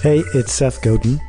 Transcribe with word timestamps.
Hey, 0.00 0.22
it's 0.32 0.52
Seth 0.52 0.80
Godin. 0.80 1.20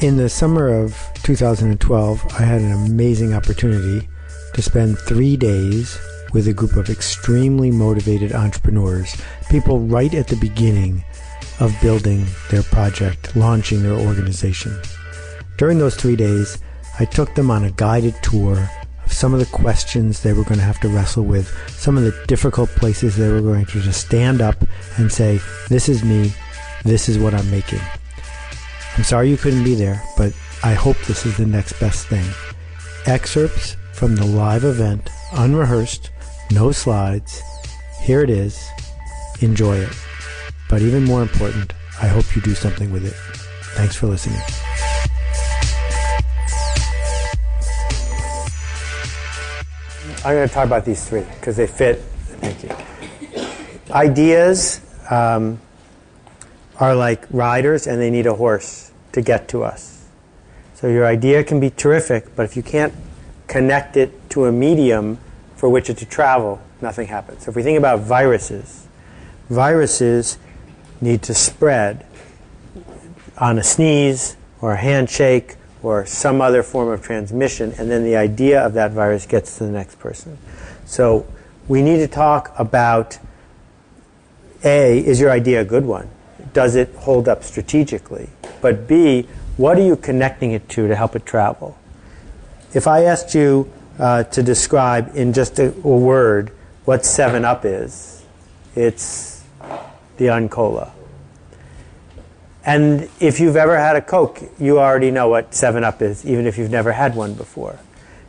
In 0.00 0.16
the 0.16 0.28
summer 0.28 0.68
of 0.68 0.96
2012, 1.24 2.26
I 2.38 2.42
had 2.42 2.60
an 2.60 2.70
amazing 2.70 3.34
opportunity 3.34 4.08
to 4.54 4.62
spend 4.62 5.00
three 5.00 5.36
days 5.36 5.98
with 6.32 6.46
a 6.46 6.52
group 6.52 6.76
of 6.76 6.88
extremely 6.88 7.72
motivated 7.72 8.34
entrepreneurs, 8.34 9.20
people 9.50 9.80
right 9.80 10.14
at 10.14 10.28
the 10.28 10.36
beginning 10.36 11.04
of 11.58 11.76
building 11.82 12.24
their 12.50 12.62
project, 12.62 13.34
launching 13.34 13.82
their 13.82 13.98
organization. 13.98 14.80
During 15.58 15.78
those 15.78 15.96
three 15.96 16.14
days, 16.14 16.58
I 17.00 17.04
took 17.04 17.34
them 17.34 17.50
on 17.50 17.64
a 17.64 17.72
guided 17.72 18.14
tour 18.22 18.70
of 19.04 19.12
some 19.12 19.34
of 19.34 19.40
the 19.40 19.46
questions 19.46 20.22
they 20.22 20.32
were 20.32 20.44
going 20.44 20.58
to 20.58 20.64
have 20.64 20.78
to 20.82 20.88
wrestle 20.88 21.24
with, 21.24 21.52
some 21.70 21.98
of 21.98 22.04
the 22.04 22.26
difficult 22.28 22.70
places 22.70 23.16
they 23.16 23.28
were 23.28 23.40
going 23.40 23.66
to 23.66 23.80
just 23.80 24.06
stand 24.06 24.40
up 24.40 24.64
and 24.98 25.10
say, 25.10 25.40
This 25.68 25.88
is 25.88 26.04
me, 26.04 26.32
this 26.84 27.08
is 27.08 27.18
what 27.18 27.34
I'm 27.34 27.50
making. 27.50 27.80
I'm 28.96 29.04
sorry 29.04 29.30
you 29.30 29.36
couldn't 29.36 29.64
be 29.64 29.74
there, 29.74 30.02
but 30.16 30.32
I 30.62 30.74
hope 30.74 30.96
this 31.06 31.24
is 31.24 31.36
the 31.36 31.46
next 31.46 31.78
best 31.80 32.06
thing. 32.06 32.24
Excerpts 33.06 33.76
from 33.92 34.16
the 34.16 34.24
live 34.24 34.64
event, 34.64 35.08
unrehearsed, 35.32 36.10
no 36.50 36.72
slides. 36.72 37.42
Here 38.00 38.22
it 38.22 38.30
is. 38.30 38.62
Enjoy 39.40 39.76
it. 39.76 39.92
But 40.68 40.82
even 40.82 41.04
more 41.04 41.22
important, 41.22 41.72
I 42.00 42.08
hope 42.08 42.34
you 42.34 42.42
do 42.42 42.54
something 42.54 42.90
with 42.92 43.04
it. 43.04 43.14
Thanks 43.76 43.96
for 43.96 44.06
listening. 44.06 44.40
I'm 50.24 50.34
going 50.34 50.48
to 50.48 50.54
talk 50.54 50.66
about 50.66 50.84
these 50.84 51.04
three 51.08 51.24
because 51.40 51.56
they 51.56 51.66
fit. 51.66 51.98
Thank 52.40 52.62
you. 52.62 52.70
Ideas 53.92 54.80
um, 55.10 55.60
are 56.82 56.96
like 56.96 57.24
riders 57.30 57.86
and 57.86 58.00
they 58.00 58.10
need 58.10 58.26
a 58.26 58.34
horse 58.34 58.90
to 59.12 59.22
get 59.22 59.46
to 59.46 59.62
us. 59.62 60.04
So 60.74 60.88
your 60.88 61.06
idea 61.06 61.44
can 61.44 61.60
be 61.60 61.70
terrific, 61.70 62.34
but 62.34 62.42
if 62.42 62.56
you 62.56 62.62
can't 62.64 62.92
connect 63.46 63.96
it 63.96 64.28
to 64.30 64.46
a 64.46 64.52
medium 64.52 65.18
for 65.54 65.68
which 65.68 65.88
it 65.88 65.98
to 65.98 66.06
travel, 66.06 66.60
nothing 66.80 67.06
happens. 67.06 67.44
So 67.44 67.50
if 67.50 67.56
we 67.56 67.62
think 67.62 67.78
about 67.78 68.00
viruses, 68.00 68.88
viruses 69.48 70.38
need 71.00 71.22
to 71.22 71.34
spread 71.34 72.04
on 73.38 73.58
a 73.58 73.62
sneeze 73.62 74.36
or 74.60 74.72
a 74.72 74.76
handshake 74.76 75.54
or 75.84 76.04
some 76.04 76.40
other 76.40 76.64
form 76.64 76.88
of 76.88 77.00
transmission, 77.00 77.72
and 77.78 77.92
then 77.92 78.02
the 78.02 78.16
idea 78.16 78.60
of 78.60 78.72
that 78.72 78.90
virus 78.90 79.24
gets 79.24 79.58
to 79.58 79.64
the 79.64 79.70
next 79.70 80.00
person. 80.00 80.36
So 80.84 81.28
we 81.68 81.80
need 81.80 81.98
to 81.98 82.08
talk 82.08 82.52
about 82.58 83.20
A, 84.64 84.98
is 84.98 85.20
your 85.20 85.30
idea 85.30 85.60
a 85.60 85.64
good 85.64 85.86
one? 85.86 86.10
Does 86.52 86.76
it 86.76 86.94
hold 86.96 87.28
up 87.28 87.44
strategically? 87.44 88.28
But 88.60 88.86
B, 88.86 89.28
what 89.56 89.78
are 89.78 89.82
you 89.82 89.96
connecting 89.96 90.52
it 90.52 90.68
to 90.70 90.88
to 90.88 90.96
help 90.96 91.16
it 91.16 91.26
travel? 91.26 91.78
If 92.74 92.86
I 92.86 93.04
asked 93.04 93.34
you 93.34 93.70
uh, 93.98 94.24
to 94.24 94.42
describe 94.42 95.14
in 95.14 95.32
just 95.32 95.58
a, 95.58 95.68
a 95.68 95.96
word 95.96 96.52
what 96.84 97.04
7 97.04 97.44
Up 97.44 97.64
is, 97.64 98.24
it's 98.74 99.44
the 100.16 100.26
Uncola. 100.26 100.92
And 102.64 103.08
if 103.18 103.40
you've 103.40 103.56
ever 103.56 103.76
had 103.76 103.96
a 103.96 104.00
Coke, 104.00 104.40
you 104.58 104.78
already 104.78 105.10
know 105.10 105.28
what 105.28 105.50
7-Up 105.50 106.00
is, 106.00 106.24
even 106.24 106.46
if 106.46 106.56
you've 106.58 106.70
never 106.70 106.92
had 106.92 107.16
one 107.16 107.34
before. 107.34 107.78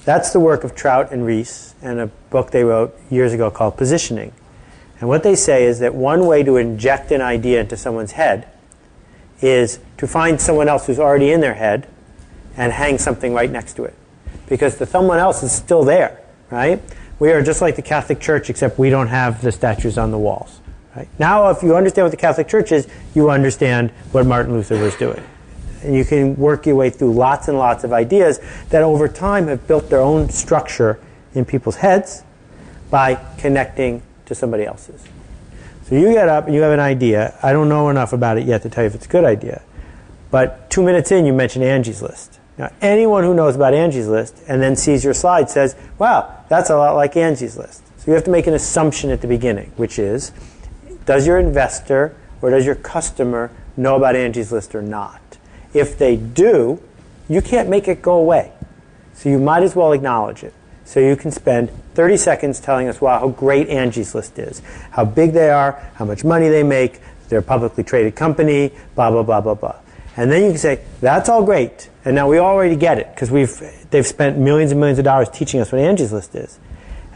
That's 0.06 0.34
the 0.34 0.40
work 0.40 0.64
of 0.64 0.76
Trout 0.76 1.12
and 1.12 1.26
Ries 1.26 1.76
and 1.82 2.00
a 2.00 2.08
book 2.30 2.52
they 2.52 2.64
wrote 2.64 2.98
years 3.10 3.32
ago 3.32 3.52
called 3.52 3.78
Positioning. 3.78 4.34
And 5.04 5.10
what 5.10 5.22
they 5.22 5.36
say 5.36 5.66
is 5.66 5.80
that 5.80 5.94
one 5.94 6.28
way 6.28 6.44
to 6.44 6.56
inject 6.56 7.12
an 7.12 7.20
idea 7.20 7.60
into 7.60 7.76
someone's 7.76 8.14
head 8.14 8.48
is 9.42 9.80
to 9.98 10.08
find 10.08 10.40
someone 10.40 10.70
else 10.70 10.88
who's 10.88 10.98
already 10.98 11.34
in 11.34 11.42
their 11.42 11.56
head 11.56 11.90
and 12.56 12.72
hang 12.72 12.98
something 12.98 13.34
right 13.34 13.52
next 13.52 13.74
to 13.74 13.84
it. 13.84 13.96
Because 14.48 14.78
the 14.78 14.86
someone 14.86 15.20
else 15.20 15.44
is 15.44 15.52
still 15.52 15.84
there, 15.84 16.22
right? 16.50 16.82
We 17.20 17.34
are 17.34 17.44
just 17.44 17.60
like 17.60 17.76
the 17.76 17.82
Catholic 17.82 18.22
Church, 18.22 18.50
except 18.50 18.80
we 18.80 18.90
don't 18.90 19.10
have 19.10 19.42
the 19.42 19.52
statues 19.52 19.98
on 19.98 20.12
the 20.12 20.18
walls. 20.18 20.62
Right? 20.96 21.10
Now, 21.20 21.50
if 21.50 21.62
you 21.64 21.76
understand 21.76 22.06
what 22.06 22.12
the 22.12 22.16
Catholic 22.16 22.48
Church 22.48 22.72
is, 22.72 22.88
you 23.14 23.30
understand 23.30 23.92
what 24.14 24.26
Martin 24.26 24.54
Luther 24.54 24.82
was 24.82 24.96
doing. 24.96 25.22
And 25.82 25.94
you 25.94 26.06
can 26.06 26.38
work 26.38 26.66
your 26.66 26.78
way 26.78 26.90
through 26.90 27.12
lots 27.12 27.50
and 27.50 27.58
lots 27.58 27.84
of 27.84 27.92
ideas 27.92 28.40
that 28.70 28.84
over 28.84 29.10
time 29.10 29.48
have 29.48 29.68
built 29.68 29.90
their 29.90 30.00
own 30.00 30.30
structure 30.30 30.98
in 31.34 31.44
people's 31.44 31.76
heads 31.76 32.24
by 32.90 33.16
connecting 33.38 34.02
to 34.26 34.36
somebody 34.36 34.66
else's. 34.66 35.04
So 35.84 35.96
you 35.96 36.14
get 36.14 36.30
up 36.30 36.46
and 36.46 36.56
you 36.56 36.62
have 36.62 36.72
an 36.72 36.80
idea. 36.80 37.38
I 37.44 37.52
don't 37.52 37.70
know 37.70 37.90
enough 37.90 38.14
about 38.14 38.38
it 38.38 38.46
yet 38.46 38.62
to 38.64 38.70
tell 38.70 38.84
you 38.84 38.88
if 38.88 38.96
it's 38.96 39.06
a 39.06 39.10
good 39.10 39.26
idea. 39.26 39.62
But 40.32 40.70
two 40.70 40.82
minutes 40.82 41.12
in, 41.12 41.26
you 41.26 41.34
mention 41.34 41.62
Angie's 41.62 42.02
List. 42.02 42.40
Now, 42.58 42.72
anyone 42.82 43.24
who 43.24 43.34
knows 43.34 43.56
about 43.56 43.74
Angie's 43.74 44.08
List 44.08 44.42
and 44.48 44.62
then 44.62 44.76
sees 44.76 45.04
your 45.04 45.14
slide 45.14 45.50
says, 45.50 45.76
wow, 45.98 46.44
that's 46.50 46.70
a 46.70 46.78
lot 46.78 46.96
like 46.96 47.18
Angie's 47.18 47.58
List. 47.58 47.84
So 47.98 48.06
you 48.08 48.14
have 48.14 48.24
to 48.26 48.32
make 48.32 48.48
an 48.48 48.54
assumption 48.54 49.10
at 49.10 49.22
the 49.22 49.28
beginning, 49.28 49.72
which 49.76 50.00
is, 50.00 50.32
does 51.06 51.28
your 51.28 51.40
investor 51.40 52.16
or 52.42 52.50
does 52.50 52.66
your 52.66 52.76
customer 52.76 53.52
know 53.76 53.96
about 53.96 54.16
Angie's 54.16 54.52
List 54.52 54.76
or 54.76 54.82
not? 54.82 55.22
If 55.74 55.98
they 55.98 56.16
do, 56.16 56.82
you 57.28 57.42
can't 57.42 57.70
make 57.70 57.88
it 57.88 58.02
go 58.02 58.14
away. 58.14 58.52
So 59.14 59.30
you 59.30 59.40
might 59.40 59.64
as 59.64 59.76
well 59.76 59.94
acknowledge 59.94 60.44
it. 60.44 60.54
So 60.86 61.00
you 61.00 61.16
can 61.16 61.32
spend 61.32 61.72
30 61.94 62.18
seconds 62.18 62.60
telling 62.60 62.88
us, 62.88 63.00
wow, 63.00 63.20
how 63.20 63.30
great 63.30 63.70
Angie's 63.70 64.16
List 64.16 64.40
is, 64.40 64.62
how 64.92 65.06
big 65.06 65.34
they 65.34 65.50
are, 65.50 65.74
how 65.96 66.06
much 66.06 66.24
money 66.24 66.50
they 66.50 66.64
make, 66.64 67.00
they're 67.30 67.40
a 67.40 67.44
publicly 67.44 67.84
traded 67.84 68.16
company, 68.16 68.72
blah, 68.96 69.10
blah, 69.12 69.24
blah, 69.24 69.42
blah, 69.42 69.56
blah. 69.56 69.76
And 70.16 70.32
then 70.32 70.44
you 70.44 70.50
can 70.50 70.58
say, 70.58 70.84
that's 71.02 71.30
all 71.30 71.44
great. 71.44 71.90
And 72.06 72.16
now 72.16 72.30
we 72.30 72.38
already 72.38 72.76
get 72.76 73.00
it 73.00 73.10
because 73.14 73.32
we've, 73.32 73.90
they've 73.90 74.06
spent 74.06 74.38
millions 74.38 74.72
and 74.72 74.80
millions 74.80 75.00
of 75.00 75.06
dollars 75.06 75.30
teaching 75.30 75.60
us 75.60 75.72
what 75.72 75.82
Angie's 75.82 76.14
List 76.14 76.36
is. 76.36 76.60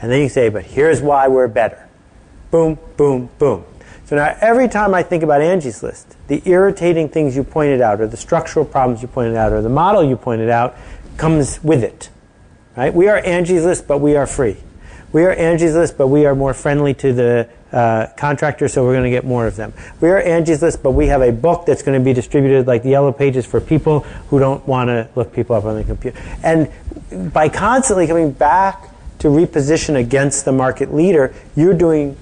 And 0.02 0.12
then 0.12 0.22
you 0.22 0.30
say, 0.30 0.50
but 0.50 0.64
here's 0.64 1.02
why 1.02 1.28
we're 1.28 1.48
better. 1.48 1.88
Boom, 2.52 2.80
boom, 2.96 3.30
boom. 3.38 3.66
So 4.06 4.16
now 4.16 4.36
every 4.40 4.70
time 4.70 4.94
I 4.94 5.04
think 5.04 5.22
about 5.22 5.42
Angie's 5.42 5.84
List, 5.84 6.16
the 6.28 6.42
irritating 6.46 7.10
things 7.10 7.36
you 7.36 7.44
pointed 7.44 7.82
out, 7.82 8.00
or 8.00 8.08
the 8.08 8.18
structural 8.18 8.64
problems 8.66 9.02
you 9.02 9.08
pointed 9.08 9.36
out, 9.36 9.52
or 9.52 9.62
the 9.62 9.70
model 9.70 10.04
you 10.04 10.16
pointed 10.16 10.50
out, 10.50 10.78
comes 11.18 11.62
with 11.64 11.84
it. 11.84 12.10
Right? 12.78 12.94
We 12.94 13.10
are 13.10 13.18
Angie's 13.18 13.66
List, 13.66 13.88
but 13.88 14.00
we 14.00 14.16
are 14.16 14.26
free. 14.26 14.58
We 15.13 15.23
are 15.23 15.31
Angie's 15.31 15.73
List, 15.73 15.97
but 15.97 16.07
we 16.07 16.25
are 16.25 16.35
more 16.35 16.53
friendly 16.53 16.94
to 16.95 17.13
the 17.13 17.50
uh, 17.72 18.07
contractor, 18.18 18.68
so 18.68 18.84
we're 18.84 18.94
going 18.94 19.06
to 19.06 19.09
get 19.09 19.23
more 19.23 19.47
of 19.47 19.56
them. 19.56 19.73
We 20.01 20.09
are 20.09 20.22
Angie's 20.22 20.62
List, 20.62 20.84
but 20.84 20.91
we 20.91 21.07
have 21.07 21.22
a 21.22 21.31
book 21.31 21.66
that's 21.66 21.81
going 21.81 21.97
to 21.97 22.03
be 22.03 22.13
distributed 22.13 22.68
like 22.68 22.84
the 22.84 22.90
Yellow 22.90 23.13
Pages 23.13 23.45
for 23.45 23.62
people 23.62 24.01
who 24.29 24.40
don't 24.40 24.66
want 24.68 24.90
to 24.90 25.09
look 25.16 25.34
people 25.34 25.56
up 25.56 25.63
on 25.63 25.75
the 25.75 25.84
computer. 25.84 26.19
And 26.44 26.69
by 27.34 27.47
constantly 27.47 28.06
coming 28.06 28.31
back 28.31 28.90
to 29.19 29.29
reposition 29.29 29.95
against 29.95 30.44
the 30.44 30.51
market 30.51 30.94
leader, 30.94 31.34
you're 31.56 31.74
doing 31.74 32.18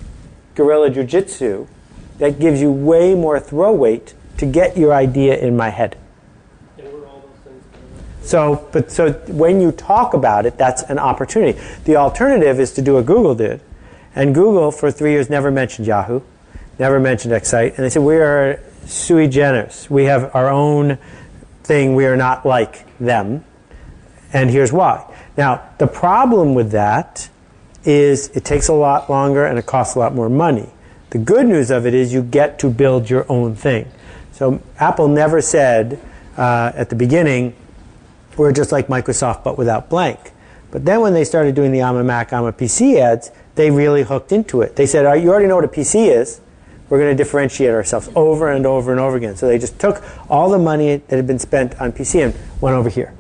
guerrilla 0.53 0.91
jujitsu 0.91 1.67
that 2.19 2.39
gives 2.39 2.61
you 2.61 2.71
way 2.71 3.15
more 3.15 3.39
throw 3.39 3.73
weight 3.73 4.13
to 4.37 4.45
get 4.45 4.77
your 4.77 4.93
idea 4.93 5.37
in 5.37 5.57
my 5.57 5.69
head. 5.69 5.97
So, 8.25 8.67
but 8.71 8.91
so 8.91 9.13
when 9.27 9.61
you 9.61 9.71
talk 9.71 10.13
about 10.13 10.45
it, 10.45 10.57
that's 10.57 10.81
an 10.83 10.97
opportunity. 10.97 11.59
The 11.83 11.97
alternative 11.97 12.59
is 12.59 12.73
to 12.73 12.81
do 12.81 12.95
what 12.95 13.05
Google 13.05 13.35
did, 13.35 13.61
and 14.15 14.33
Google 14.33 14.71
for 14.71 14.91
three 14.91 15.11
years 15.11 15.29
never 15.29 15.51
mentioned 15.51 15.87
Yahoo, 15.87 16.21
never 16.79 16.99
mentioned 16.99 17.33
Excite, 17.33 17.75
and 17.75 17.85
they 17.85 17.89
said 17.89 18.01
we 18.01 18.15
are 18.17 18.59
sui 18.85 19.27
generis. 19.27 19.89
We 19.89 20.05
have 20.05 20.35
our 20.35 20.49
own 20.49 20.97
thing. 21.63 21.95
We 21.95 22.05
are 22.05 22.17
not 22.17 22.45
like 22.45 22.85
them, 22.97 23.45
and 24.33 24.49
here's 24.49 24.73
why. 24.73 25.05
Now, 25.37 25.69
the 25.77 25.87
problem 25.87 26.55
with 26.55 26.71
that 26.71 27.29
is 27.83 28.29
it 28.29 28.43
takes 28.43 28.67
a 28.67 28.73
lot 28.73 29.09
longer 29.09 29.45
and 29.45 29.59
it 29.59 29.65
costs 29.65 29.95
a 29.95 29.99
lot 29.99 30.15
more 30.15 30.29
money. 30.29 30.69
The 31.11 31.19
good 31.19 31.45
news 31.45 31.69
of 31.69 31.85
it 31.85 31.93
is 31.93 32.11
you 32.11 32.23
get 32.23 32.57
to 32.59 32.69
build 32.69 33.09
your 33.09 33.25
own 33.29 33.55
thing. 33.55 33.89
So 34.31 34.61
Apple 34.79 35.07
never 35.07 35.41
said 35.41 35.99
uh, 36.37 36.71
at 36.73 36.89
the 36.89 36.95
beginning, 36.95 37.55
we're 38.37 38.51
just 38.51 38.71
like 38.71 38.87
Microsoft 38.87 39.43
but 39.43 39.57
without 39.57 39.89
blank. 39.89 40.31
But 40.71 40.85
then 40.85 41.01
when 41.01 41.13
they 41.13 41.23
started 41.23 41.55
doing 41.55 41.71
the 41.71 41.81
I'm 41.81 41.95
a 41.95 42.03
Mac, 42.03 42.33
I'm 42.33 42.45
a 42.45 42.51
PC 42.53 42.99
ads, 42.99 43.31
they 43.55 43.71
really 43.71 44.03
hooked 44.03 44.31
into 44.31 44.61
it. 44.61 44.75
They 44.75 44.85
said, 44.85 45.03
you 45.21 45.29
already 45.29 45.47
know 45.47 45.55
what 45.55 45.63
a 45.63 45.69
PC 45.69 46.09
is. 46.09 46.41
We're 46.89 46.99
going 46.99 47.15
to 47.15 47.23
differentiate 47.23 47.71
ourselves 47.71 48.09
over 48.15 48.51
and 48.51 48.65
over 48.65 48.91
and 48.91 48.99
over 48.99 49.15
again. 49.15 49.35
So 49.35 49.47
they 49.47 49.57
just 49.57 49.79
took 49.79 50.03
all 50.29 50.49
the 50.49 50.59
money 50.59 50.97
that 50.97 51.15
had 51.15 51.25
been 51.25 51.39
spent 51.39 51.79
on 51.81 51.91
PC 51.91 52.25
and 52.25 52.61
went 52.61 52.75
over 52.75 52.89
here. 52.89 53.13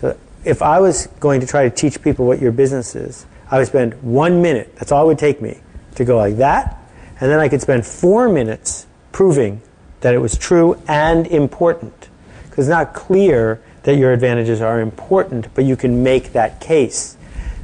So 0.00 0.18
if 0.44 0.60
I 0.60 0.80
was 0.80 1.06
going 1.20 1.40
to 1.40 1.46
try 1.46 1.68
to 1.68 1.70
teach 1.70 2.02
people 2.02 2.26
what 2.26 2.40
your 2.40 2.52
business 2.52 2.94
is, 2.94 3.26
I 3.50 3.58
would 3.58 3.66
spend 3.66 3.94
one 4.02 4.42
minute, 4.42 4.74
that's 4.76 4.92
all 4.92 5.04
it 5.04 5.06
would 5.06 5.18
take 5.18 5.40
me, 5.40 5.60
to 5.94 6.04
go 6.04 6.16
like 6.16 6.36
that, 6.36 6.82
and 7.20 7.30
then 7.30 7.38
I 7.38 7.48
could 7.48 7.60
spend 7.60 7.86
four 7.86 8.28
minutes 8.28 8.86
proving 9.12 9.62
that 10.00 10.14
it 10.14 10.18
was 10.18 10.36
true 10.36 10.82
and 10.88 11.26
important. 11.28 12.08
Because 12.44 12.66
it's 12.66 12.72
not 12.72 12.92
clear 12.92 13.62
that 13.84 13.96
your 13.96 14.12
advantages 14.12 14.60
are 14.60 14.80
important, 14.80 15.52
but 15.54 15.64
you 15.64 15.76
can 15.76 16.02
make 16.02 16.32
that 16.32 16.60
case. 16.60 17.16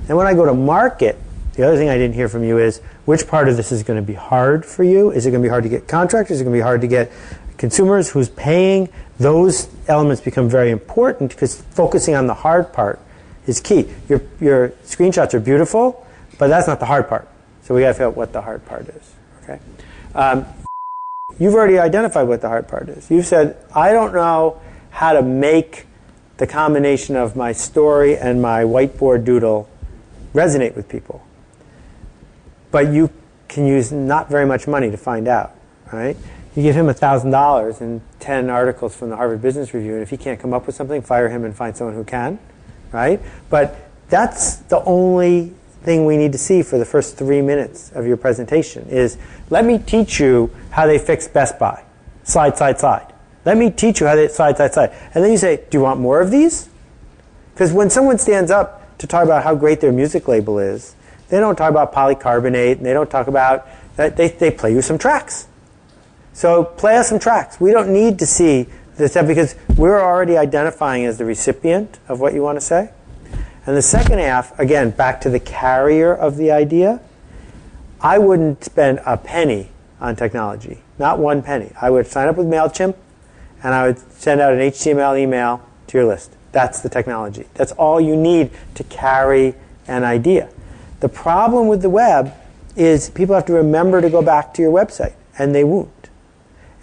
And 0.08 0.16
when 0.16 0.26
I 0.26 0.34
go 0.34 0.44
to 0.44 0.54
market, 0.54 1.18
the 1.54 1.66
other 1.66 1.76
thing 1.76 1.88
I 1.88 1.98
didn't 1.98 2.14
hear 2.14 2.28
from 2.28 2.44
you 2.44 2.58
is 2.58 2.78
which 3.04 3.26
part 3.26 3.48
of 3.48 3.56
this 3.56 3.72
is 3.72 3.82
going 3.82 3.98
to 4.00 4.06
be 4.06 4.14
hard 4.14 4.64
for 4.64 4.84
you? 4.84 5.10
Is 5.10 5.26
it 5.26 5.30
going 5.30 5.42
to 5.42 5.46
be 5.46 5.50
hard 5.50 5.64
to 5.64 5.68
get 5.68 5.88
contractors? 5.88 6.36
Is 6.36 6.40
it 6.40 6.44
going 6.44 6.54
to 6.54 6.58
be 6.58 6.62
hard 6.62 6.80
to 6.82 6.86
get 6.86 7.10
consumers 7.58 8.08
who's 8.10 8.30
paying, 8.30 8.88
those 9.18 9.68
elements 9.88 10.22
become 10.22 10.48
very 10.48 10.70
important 10.70 11.30
because 11.30 11.60
focusing 11.60 12.14
on 12.14 12.26
the 12.26 12.34
hard 12.34 12.72
part 12.72 13.00
is 13.46 13.60
key. 13.60 13.88
Your, 14.08 14.22
your 14.40 14.68
screenshots 14.84 15.34
are 15.34 15.40
beautiful, 15.40 16.06
but 16.38 16.48
that's 16.48 16.66
not 16.66 16.80
the 16.80 16.86
hard 16.86 17.08
part. 17.08 17.28
So 17.62 17.74
we 17.74 17.82
got 17.82 17.88
to 17.88 17.94
figure 17.94 18.06
out 18.06 18.16
what 18.16 18.32
the 18.32 18.40
hard 18.40 18.64
part 18.64 18.88
is. 18.88 19.14
Okay. 19.42 19.58
Um, 20.14 20.46
you've 21.38 21.54
already 21.54 21.78
identified 21.78 22.28
what 22.28 22.40
the 22.40 22.48
hard 22.48 22.68
part 22.68 22.88
is. 22.88 23.10
You've 23.10 23.26
said, 23.26 23.56
I 23.74 23.92
don't 23.92 24.14
know 24.14 24.60
how 24.90 25.12
to 25.12 25.22
make 25.22 25.86
the 26.38 26.46
combination 26.46 27.16
of 27.16 27.36
my 27.36 27.52
story 27.52 28.16
and 28.16 28.40
my 28.40 28.62
whiteboard 28.62 29.24
doodle 29.24 29.68
resonate 30.32 30.74
with 30.74 30.88
people. 30.88 31.24
But 32.70 32.92
you 32.92 33.10
can 33.48 33.66
use 33.66 33.92
not 33.92 34.28
very 34.30 34.46
much 34.46 34.66
money 34.66 34.90
to 34.90 34.96
find 34.96 35.26
out, 35.26 35.54
right? 35.92 36.16
You 36.54 36.62
give 36.62 36.76
him 36.76 36.86
$1,000 36.86 37.80
and 37.80 38.00
10 38.20 38.50
articles 38.50 38.94
from 38.94 39.10
the 39.10 39.16
Harvard 39.16 39.42
Business 39.42 39.74
Review, 39.74 39.94
and 39.94 40.02
if 40.02 40.10
he 40.10 40.16
can't 40.16 40.38
come 40.40 40.52
up 40.52 40.66
with 40.66 40.74
something, 40.74 41.02
fire 41.02 41.28
him 41.28 41.44
and 41.44 41.54
find 41.54 41.76
someone 41.76 41.94
who 41.94 42.04
can, 42.04 42.38
right? 42.92 43.20
But 43.50 43.76
that's 44.08 44.56
the 44.56 44.82
only 44.84 45.54
thing 45.82 46.04
we 46.04 46.16
need 46.16 46.32
to 46.32 46.38
see 46.38 46.62
for 46.62 46.78
the 46.78 46.84
first 46.84 47.16
three 47.16 47.40
minutes 47.40 47.90
of 47.92 48.06
your 48.06 48.16
presentation 48.16 48.86
is 48.88 49.16
let 49.50 49.64
me 49.64 49.78
teach 49.78 50.20
you 50.20 50.50
how 50.70 50.86
they 50.86 50.98
fix 50.98 51.26
Best 51.26 51.58
Buy. 51.58 51.82
Slide, 52.24 52.56
slide, 52.58 52.78
slide. 52.78 53.07
Let 53.48 53.56
me 53.56 53.70
teach 53.70 54.00
you 54.00 54.06
how 54.06 54.14
they 54.14 54.28
side, 54.28 54.58
side, 54.58 54.74
side. 54.74 54.92
And 55.14 55.24
then 55.24 55.30
you 55.30 55.38
say, 55.38 55.64
do 55.70 55.78
you 55.78 55.80
want 55.80 56.00
more 56.00 56.20
of 56.20 56.30
these? 56.30 56.68
Because 57.54 57.72
when 57.72 57.88
someone 57.88 58.18
stands 58.18 58.50
up 58.50 58.98
to 58.98 59.06
talk 59.06 59.24
about 59.24 59.42
how 59.42 59.54
great 59.54 59.80
their 59.80 59.90
music 59.90 60.28
label 60.28 60.58
is, 60.58 60.94
they 61.30 61.40
don't 61.40 61.56
talk 61.56 61.70
about 61.70 61.94
polycarbonate 61.94 62.72
and 62.72 62.84
they 62.84 62.92
don't 62.92 63.10
talk 63.10 63.26
about, 63.26 63.66
that. 63.96 64.18
they, 64.18 64.28
they 64.28 64.50
play 64.50 64.74
you 64.74 64.82
some 64.82 64.98
tracks. 64.98 65.48
So 66.34 66.62
play 66.62 66.98
us 66.98 67.08
some 67.08 67.18
tracks. 67.18 67.58
We 67.58 67.70
don't 67.70 67.90
need 67.90 68.18
to 68.18 68.26
see 68.26 68.66
this 68.98 69.12
stuff 69.12 69.26
because 69.26 69.54
we're 69.78 69.98
already 69.98 70.36
identifying 70.36 71.06
as 71.06 71.16
the 71.16 71.24
recipient 71.24 71.98
of 72.06 72.20
what 72.20 72.34
you 72.34 72.42
want 72.42 72.56
to 72.56 72.60
say. 72.60 72.90
And 73.64 73.74
the 73.74 73.80
second 73.80 74.18
half, 74.18 74.58
again, 74.58 74.90
back 74.90 75.22
to 75.22 75.30
the 75.30 75.40
carrier 75.40 76.14
of 76.14 76.36
the 76.36 76.50
idea, 76.50 77.00
I 78.02 78.18
wouldn't 78.18 78.62
spend 78.62 79.00
a 79.06 79.16
penny 79.16 79.70
on 80.02 80.16
technology, 80.16 80.82
not 80.98 81.18
one 81.18 81.40
penny. 81.40 81.72
I 81.80 81.88
would 81.88 82.06
sign 82.06 82.28
up 82.28 82.36
with 82.36 82.46
MailChimp 82.46 82.94
and 83.62 83.74
I 83.74 83.86
would 83.86 83.98
send 84.12 84.40
out 84.40 84.52
an 84.52 84.60
HTML 84.60 85.18
email 85.18 85.62
to 85.88 85.98
your 85.98 86.06
list. 86.06 86.32
That's 86.52 86.80
the 86.80 86.88
technology. 86.88 87.46
That's 87.54 87.72
all 87.72 88.00
you 88.00 88.16
need 88.16 88.50
to 88.74 88.84
carry 88.84 89.54
an 89.86 90.04
idea. 90.04 90.48
The 91.00 91.08
problem 91.08 91.68
with 91.68 91.82
the 91.82 91.90
web 91.90 92.34
is 92.76 93.10
people 93.10 93.34
have 93.34 93.46
to 93.46 93.52
remember 93.52 94.00
to 94.00 94.10
go 94.10 94.22
back 94.22 94.54
to 94.54 94.62
your 94.62 94.72
website, 94.72 95.14
and 95.38 95.54
they 95.54 95.64
won't. 95.64 96.08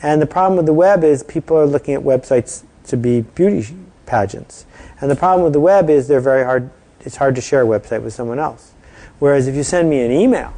And 0.02 0.22
the 0.22 0.28
problem 0.28 0.58
with 0.58 0.66
the 0.66 0.74
web 0.74 1.04
is 1.04 1.24
people 1.24 1.58
are 1.58 1.66
looking 1.66 1.94
at 1.94 2.02
websites 2.02 2.64
to 2.88 2.98
be 2.98 3.22
beauty 3.22 3.76
pageants. 4.06 4.66
And 5.02 5.10
the 5.10 5.16
problem 5.16 5.44
with 5.44 5.54
the 5.54 5.60
web 5.60 5.90
is 5.90 6.08
they're 6.08 6.20
very 6.20 6.44
hard, 6.44 6.70
it's 7.02 7.16
hard 7.16 7.36
to 7.36 7.42
share 7.42 7.64
a 7.64 7.66
website 7.66 8.04
with 8.04 8.14
someone 8.14 8.40
else. 8.40 8.74
Whereas 9.20 9.48
if 9.48 9.56
you 9.56 9.64
send 9.64 9.90
me 9.90 10.02
an 10.02 10.12
email, 10.12 10.54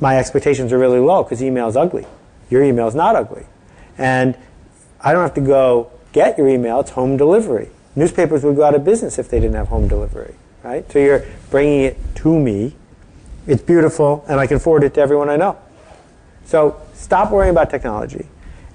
my 0.00 0.18
expectations 0.18 0.72
are 0.72 0.78
really 0.78 0.98
low 0.98 1.22
because 1.22 1.42
email 1.42 1.68
is 1.68 1.76
ugly. 1.76 2.06
Your 2.48 2.62
email 2.62 2.88
is 2.88 2.94
not 2.94 3.16
ugly. 3.16 3.46
And 3.96 4.36
I 5.02 5.12
don't 5.12 5.22
have 5.22 5.34
to 5.34 5.40
go 5.40 5.90
get 6.12 6.36
your 6.36 6.48
email, 6.48 6.80
it's 6.80 6.90
home 6.90 7.16
delivery. 7.16 7.70
Newspapers 7.96 8.44
would 8.44 8.56
go 8.56 8.64
out 8.64 8.74
of 8.74 8.84
business 8.84 9.18
if 9.18 9.28
they 9.28 9.40
didn't 9.40 9.56
have 9.56 9.68
home 9.68 9.88
delivery, 9.88 10.34
right? 10.62 10.90
So 10.92 10.98
you're 10.98 11.24
bringing 11.50 11.82
it 11.82 11.96
to 12.16 12.38
me. 12.38 12.74
It's 13.46 13.62
beautiful, 13.62 14.24
and 14.28 14.38
I 14.38 14.46
can 14.46 14.58
forward 14.58 14.84
it 14.84 14.94
to 14.94 15.00
everyone 15.00 15.28
I 15.28 15.36
know. 15.36 15.58
So 16.44 16.80
stop 16.94 17.30
worrying 17.32 17.50
about 17.50 17.70
technology 17.70 18.26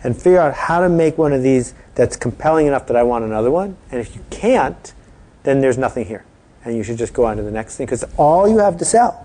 and 0.04 0.16
figure 0.16 0.40
out 0.40 0.54
how 0.54 0.82
to 0.82 0.90
make 0.90 1.18
one 1.18 1.34
of 1.34 1.44
these 1.44 1.74
that's 1.96 2.16
compelling 2.16 2.68
enough 2.68 2.88
that 2.88 2.96
I 2.96 3.04
want 3.04 3.24
another 3.26 3.52
one. 3.52 3.78
And 3.92 4.02
if 4.02 4.16
you 4.16 4.24
can't, 4.30 4.94
then 5.44 5.62
there's 5.62 5.78
nothing 5.78 6.06
here. 6.06 6.26
And 6.64 6.76
you 6.76 6.84
should 6.84 6.98
just 6.98 7.14
go 7.14 7.26
on 7.26 7.38
to 7.38 7.44
the 7.44 7.52
next 7.52 7.78
thing 7.78 7.86
because 7.86 8.04
all 8.18 8.48
you 8.48 8.58
have 8.58 8.78
to 8.78 8.86
sell 8.86 9.25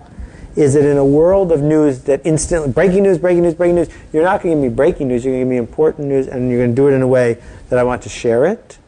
is 0.56 0.74
that 0.74 0.84
in 0.84 0.96
a 0.96 1.04
world 1.04 1.52
of 1.52 1.62
news 1.62 2.02
that 2.04 2.20
instantly, 2.24 2.72
breaking 2.72 3.02
news, 3.02 3.18
breaking 3.18 3.42
news, 3.42 3.54
breaking 3.54 3.76
news, 3.76 3.88
you're 4.12 4.24
not 4.24 4.42
going 4.42 4.56
to 4.56 4.62
give 4.62 4.70
me 4.70 4.74
breaking 4.74 5.08
news, 5.08 5.24
you're 5.24 5.32
going 5.32 5.40
to 5.40 5.44
give 5.44 5.50
me 5.50 5.56
important 5.56 6.08
news, 6.08 6.26
and 6.26 6.50
you're 6.50 6.58
going 6.58 6.70
to 6.70 6.76
do 6.76 6.88
it 6.88 6.92
in 6.92 7.02
a 7.02 7.08
way 7.08 7.40
that 7.68 7.78
I 7.78 7.84
want 7.84 8.02
to 8.02 8.08
share 8.08 8.46
it. 8.46 8.78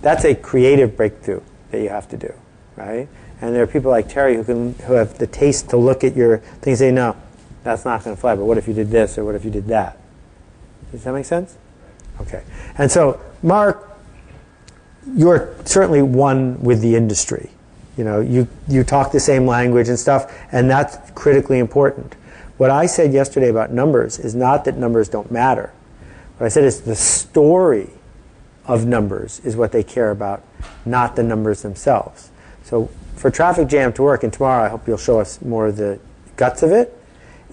That's 0.00 0.24
a 0.24 0.34
creative 0.34 0.96
breakthrough 0.96 1.42
that 1.70 1.80
you 1.80 1.88
have 1.88 2.08
to 2.08 2.16
do, 2.16 2.32
right? 2.76 3.08
And 3.40 3.54
there 3.54 3.62
are 3.62 3.66
people 3.66 3.90
like 3.90 4.08
Terry 4.08 4.36
who 4.36 4.44
can 4.44 4.74
who 4.74 4.94
have 4.94 5.18
the 5.18 5.26
taste 5.26 5.70
to 5.70 5.76
look 5.76 6.04
at 6.04 6.16
your 6.16 6.38
thing 6.38 6.72
and 6.72 6.78
say, 6.78 6.90
no, 6.90 7.16
that's 7.64 7.84
not 7.84 8.04
going 8.04 8.14
to 8.16 8.20
fly. 8.20 8.34
But 8.36 8.44
what 8.44 8.58
if 8.58 8.68
you 8.68 8.74
did 8.74 8.90
this 8.90 9.18
or 9.18 9.24
what 9.24 9.34
if 9.34 9.44
you 9.44 9.50
did 9.50 9.66
that? 9.66 9.98
Does 10.90 11.04
that 11.04 11.12
make 11.12 11.24
sense? 11.24 11.56
Okay. 12.20 12.42
And 12.78 12.90
so, 12.90 13.20
Mark, 13.42 13.98
you're 15.14 15.54
certainly 15.64 16.02
one 16.02 16.60
with 16.62 16.80
the 16.80 16.94
industry. 16.94 17.50
You 17.96 18.04
know, 18.04 18.20
you, 18.20 18.48
you 18.68 18.84
talk 18.84 19.12
the 19.12 19.20
same 19.20 19.46
language 19.46 19.88
and 19.88 19.98
stuff, 19.98 20.32
and 20.50 20.70
that's 20.70 21.10
critically 21.12 21.58
important. 21.58 22.14
What 22.56 22.70
I 22.70 22.86
said 22.86 23.12
yesterday 23.12 23.48
about 23.48 23.72
numbers 23.72 24.18
is 24.18 24.34
not 24.34 24.64
that 24.64 24.76
numbers 24.76 25.08
don't 25.08 25.30
matter. 25.30 25.72
What 26.38 26.46
I 26.46 26.48
said 26.48 26.64
is 26.64 26.82
the 26.82 26.96
story 26.96 27.90
of 28.64 28.86
numbers 28.86 29.40
is 29.40 29.56
what 29.56 29.72
they 29.72 29.82
care 29.82 30.10
about, 30.10 30.42
not 30.84 31.16
the 31.16 31.22
numbers 31.22 31.62
themselves. 31.62 32.30
So 32.62 32.88
for 33.16 33.30
traffic 33.30 33.68
jam 33.68 33.92
to 33.94 34.02
work, 34.02 34.24
and 34.24 34.32
tomorrow 34.32 34.64
I 34.64 34.68
hope 34.68 34.86
you'll 34.86 34.96
show 34.96 35.20
us 35.20 35.42
more 35.42 35.66
of 35.66 35.76
the 35.76 35.98
guts 36.36 36.62
of 36.62 36.70
it, 36.70 36.98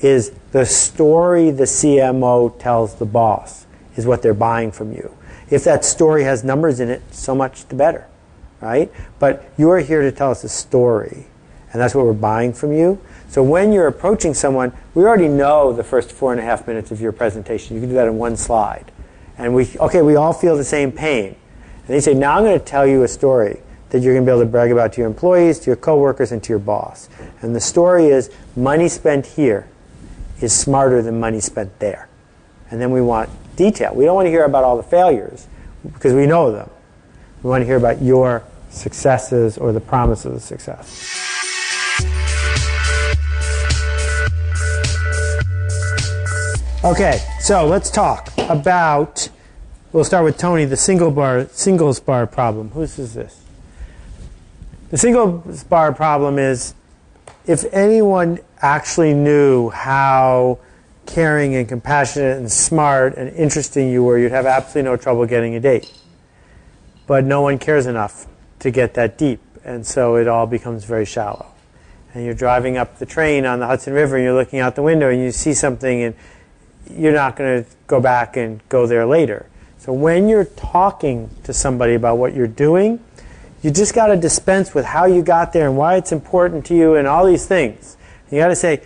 is 0.02 0.32
the 0.52 0.66
story 0.66 1.52
the 1.52 1.66
CMO 1.66 2.58
tells 2.60 2.96
the 2.96 3.06
boss 3.06 3.66
is 3.96 4.06
what 4.06 4.22
they're 4.22 4.34
buying 4.34 4.72
from 4.72 4.94
you. 4.94 5.16
If 5.50 5.64
that 5.66 5.84
story 5.84 6.24
has 6.24 6.44
numbers 6.44 6.80
in 6.80 6.90
it, 6.90 7.02
so 7.12 7.36
much 7.36 7.68
the 7.68 7.76
better, 7.76 8.08
right? 8.62 8.92
But 9.20 9.52
you're 9.58 9.80
here 9.80 10.02
to 10.02 10.12
tell 10.12 10.32
us 10.32 10.44
a 10.44 10.50
story, 10.50 11.28
and 11.72 11.82
that's 11.82 11.96
what 11.96 12.06
we're 12.06 12.14
buying 12.14 12.54
from 12.54 12.74
you. 12.74 13.02
So 13.30 13.44
when 13.44 13.72
you're 13.72 13.88
approaching 13.88 14.34
someone, 14.34 14.74
we 14.96 15.04
already 15.04 15.28
know 15.28 15.72
the 15.72 15.84
first 15.84 16.12
four 16.12 16.32
and 16.32 16.40
a 16.42 16.44
half 16.44 16.68
minutes 16.68 16.92
of 16.92 17.00
your 17.00 17.12
presentation. 17.12 17.76
You 17.76 17.82
can 17.82 17.90
do 17.90 17.96
that 17.96 18.08
in 18.08 18.18
one 18.18 18.36
slide. 18.36 18.92
And 19.38 19.54
we, 19.54 19.70
okay, 19.80 20.02
we 20.02 20.16
all 20.16 20.34
feel 20.34 20.58
the 20.58 20.64
same 20.64 20.92
pain. 20.92 21.36
And 21.78 21.88
they 21.88 22.02
say, 22.02 22.14
now 22.14 22.38
I'm 22.38 22.44
going 22.44 22.58
to 22.58 22.66
tell 22.66 22.88
you 22.88 23.04
a 23.04 23.08
story 23.08 23.62
that 23.90 24.02
you're 24.02 24.14
going 24.14 24.26
to 24.26 24.30
be 24.30 24.34
able 24.34 24.46
to 24.46 24.50
brag 24.50 24.72
about 24.72 24.94
to 24.94 25.02
your 25.02 25.08
employees, 25.08 25.60
to 25.60 25.68
your 25.68 25.76
coworkers, 25.76 26.32
and 26.32 26.44
to 26.44 26.50
your 26.50 26.60
boss. 26.60 27.10
And 27.42 27.56
the 27.56 27.60
story 27.60 28.08
is 28.08 28.32
money 28.56 28.88
spent 28.88 29.26
here 29.26 29.68
is 30.42 30.54
smarter 30.54 31.02
than 31.02 31.20
money 31.20 31.40
spent 31.40 31.80
there. 31.80 32.08
And 32.72 32.82
then 32.82 32.92
we 32.92 33.02
want 33.02 33.30
detail. 33.56 33.94
We 33.94 34.06
don't 34.06 34.16
want 34.16 34.28
to 34.28 34.32
hear 34.32 34.46
about 34.46 34.64
all 34.64 34.78
the 34.78 34.84
failures 34.84 35.48
because 35.84 36.14
we 36.14 36.26
know 36.26 36.52
them. 36.52 36.70
We 37.44 37.50
want 37.50 37.62
to 37.62 37.66
hear 37.66 37.78
about 37.78 38.02
your 38.02 38.44
successes 38.70 39.58
or 39.58 39.72
the 39.72 39.82
promise 39.82 40.26
of 40.26 40.42
success. 40.42 41.28
Okay, 46.84 47.22
so 47.42 47.68
let's 47.68 47.92
talk 47.92 48.32
about. 48.38 49.30
We'll 49.92 50.06
start 50.06 50.24
with 50.24 50.38
Tony, 50.38 50.66
the 50.66 50.78
single 50.78 51.12
bar, 51.12 51.48
singles 51.50 52.00
bar 52.00 52.26
problem. 52.26 52.70
Whose 52.70 52.98
is 53.00 53.16
this? 53.16 53.44
The 54.90 54.98
singles 54.98 55.64
bar 55.66 55.94
problem 55.94 56.40
is 56.40 56.74
if 57.46 57.66
anyone 57.74 58.40
actually 58.62 59.14
knew 59.14 59.70
how 59.72 60.60
caring 61.06 61.56
and 61.56 61.68
compassionate 61.68 62.38
and 62.38 62.52
smart 62.52 63.18
and 63.18 63.30
interesting 63.36 63.90
you 63.90 64.04
were, 64.04 64.18
you'd 64.18 64.32
have 64.32 64.46
absolutely 64.46 64.90
no 64.90 64.96
trouble 64.96 65.26
getting 65.26 65.56
a 65.56 65.60
date. 65.60 65.92
But 67.08 67.26
no 67.26 67.42
one 67.42 67.58
cares 67.58 67.88
enough 67.88 68.26
to 68.60 68.72
get 68.72 68.94
that 68.96 69.18
deep, 69.18 69.42
and 69.64 69.86
so 69.86 70.16
it 70.16 70.28
all 70.28 70.46
becomes 70.46 70.84
very 70.84 71.06
shallow. 71.06 71.48
And 72.14 72.26
you're 72.26 72.34
driving 72.34 72.78
up 72.78 72.98
the 72.98 73.06
train 73.06 73.46
on 73.46 73.60
the 73.60 73.68
Hudson 73.68 73.94
River 73.94 74.16
and 74.16 74.26
you're 74.26 74.34
looking 74.34 74.60
out 74.60 74.76
the 74.76 74.82
window 74.82 75.10
and 75.10 75.22
you 75.22 75.32
see 75.32 75.54
something 75.54 76.02
and 76.04 76.16
you're 76.90 77.14
not 77.14 77.36
going 77.36 77.64
to 77.64 77.70
go 77.86 78.02
back 78.02 78.36
and 78.36 78.68
go 78.68 78.88
there 78.88 79.06
later. 79.06 79.46
So 79.78 79.94
when 79.94 80.28
you're 80.28 80.46
talking 80.46 81.30
to 81.44 81.54
somebody 81.54 81.94
about 81.94 82.18
what 82.18 82.34
you're 82.34 82.48
doing, 82.48 83.00
you 83.62 83.70
just 83.70 83.94
got 83.94 84.08
to 84.08 84.18
dispense 84.18 84.74
with 84.74 84.86
how 84.86 85.06
you 85.06 85.22
got 85.22 85.54
there 85.54 85.68
and 85.68 85.78
why 85.78 85.98
it's 85.98 86.12
important 86.12 86.66
to 86.68 86.76
you 86.76 86.96
and 86.96 87.08
all 87.08 87.26
these 87.26 87.46
things. 87.46 87.96
You 88.32 88.40
got 88.40 88.48
to 88.48 88.56
say, 88.56 88.82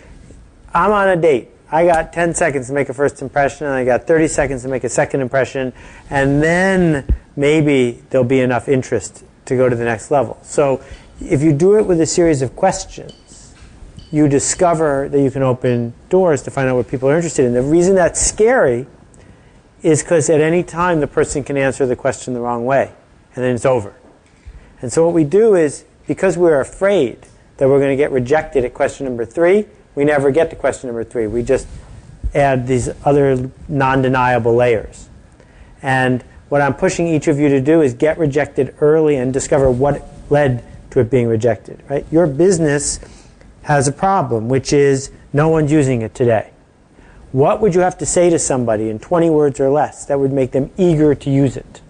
I'm 0.74 0.90
on 0.90 1.08
a 1.08 1.16
date. 1.16 1.48
I 1.70 1.86
got 1.86 2.12
10 2.12 2.34
seconds 2.34 2.66
to 2.68 2.72
make 2.72 2.88
a 2.88 2.94
first 2.94 3.22
impression, 3.22 3.66
and 3.66 3.74
I 3.74 3.84
got 3.84 4.06
30 4.06 4.28
seconds 4.28 4.62
to 4.62 4.68
make 4.68 4.84
a 4.84 4.88
second 4.88 5.22
impression, 5.22 5.72
and 6.10 6.42
then 6.42 7.06
maybe 7.36 8.02
there'll 8.10 8.24
be 8.24 8.40
enough 8.40 8.68
interest 8.68 9.24
to 9.46 9.56
go 9.56 9.68
to 9.68 9.76
the 9.76 9.84
next 9.84 10.10
level. 10.10 10.38
So 10.42 10.82
if 11.20 11.42
you 11.42 11.52
do 11.52 11.78
it 11.78 11.86
with 11.86 12.00
a 12.00 12.06
series 12.06 12.42
of 12.42 12.56
questions, 12.56 13.54
you 14.10 14.28
discover 14.28 15.08
that 15.08 15.20
you 15.20 15.30
can 15.30 15.42
open 15.42 15.92
doors 16.08 16.42
to 16.42 16.50
find 16.50 16.68
out 16.68 16.76
what 16.76 16.88
people 16.88 17.08
are 17.08 17.16
interested 17.16 17.44
in. 17.44 17.52
The 17.52 17.62
reason 17.62 17.94
that's 17.94 18.20
scary 18.20 18.86
is 19.82 20.02
because 20.02 20.30
at 20.30 20.40
any 20.40 20.62
time 20.62 21.00
the 21.00 21.06
person 21.06 21.44
can 21.44 21.56
answer 21.56 21.84
the 21.84 21.96
question 21.96 22.32
the 22.32 22.40
wrong 22.40 22.64
way, 22.64 22.92
and 23.34 23.44
then 23.44 23.54
it's 23.54 23.66
over. 23.66 23.94
And 24.80 24.92
so 24.92 25.04
what 25.04 25.14
we 25.14 25.24
do 25.24 25.54
is, 25.54 25.84
because 26.06 26.38
we're 26.38 26.60
afraid 26.60 27.18
that 27.56 27.68
we're 27.68 27.78
going 27.78 27.90
to 27.90 27.96
get 27.96 28.10
rejected 28.12 28.64
at 28.64 28.74
question 28.74 29.04
number 29.06 29.24
three, 29.24 29.66
we 29.94 30.04
never 30.04 30.30
get 30.30 30.50
to 30.50 30.56
question 30.56 30.88
number 30.88 31.04
three. 31.04 31.26
We 31.26 31.42
just 31.42 31.66
add 32.34 32.66
these 32.66 32.88
other 33.04 33.50
non-deniable 33.68 34.54
layers. 34.54 35.08
And 35.82 36.24
what 36.54 36.62
I'm 36.62 36.74
pushing 36.74 37.08
each 37.08 37.26
of 37.26 37.40
you 37.40 37.48
to 37.48 37.60
do 37.60 37.82
is 37.82 37.94
get 37.94 38.16
rejected 38.16 38.76
early 38.80 39.16
and 39.16 39.32
discover 39.32 39.68
what 39.68 40.06
led 40.30 40.62
to 40.92 41.00
it 41.00 41.10
being 41.10 41.26
rejected, 41.26 41.82
right? 41.90 42.06
Your 42.12 42.28
business 42.28 43.00
has 43.62 43.88
a 43.88 43.92
problem, 43.92 44.48
which 44.48 44.72
is 44.72 45.10
no 45.32 45.48
one's 45.48 45.72
using 45.72 46.02
it 46.02 46.14
today. 46.14 46.52
What 47.32 47.60
would 47.60 47.74
you 47.74 47.80
have 47.80 47.98
to 47.98 48.06
say 48.06 48.30
to 48.30 48.38
somebody 48.38 48.88
in 48.88 49.00
20 49.00 49.30
words 49.30 49.58
or 49.58 49.68
less 49.68 50.06
that 50.06 50.20
would 50.20 50.32
make 50.32 50.52
them 50.52 50.70
eager 50.78 51.12
to 51.16 51.28
use 51.28 51.56
it? 51.56 51.80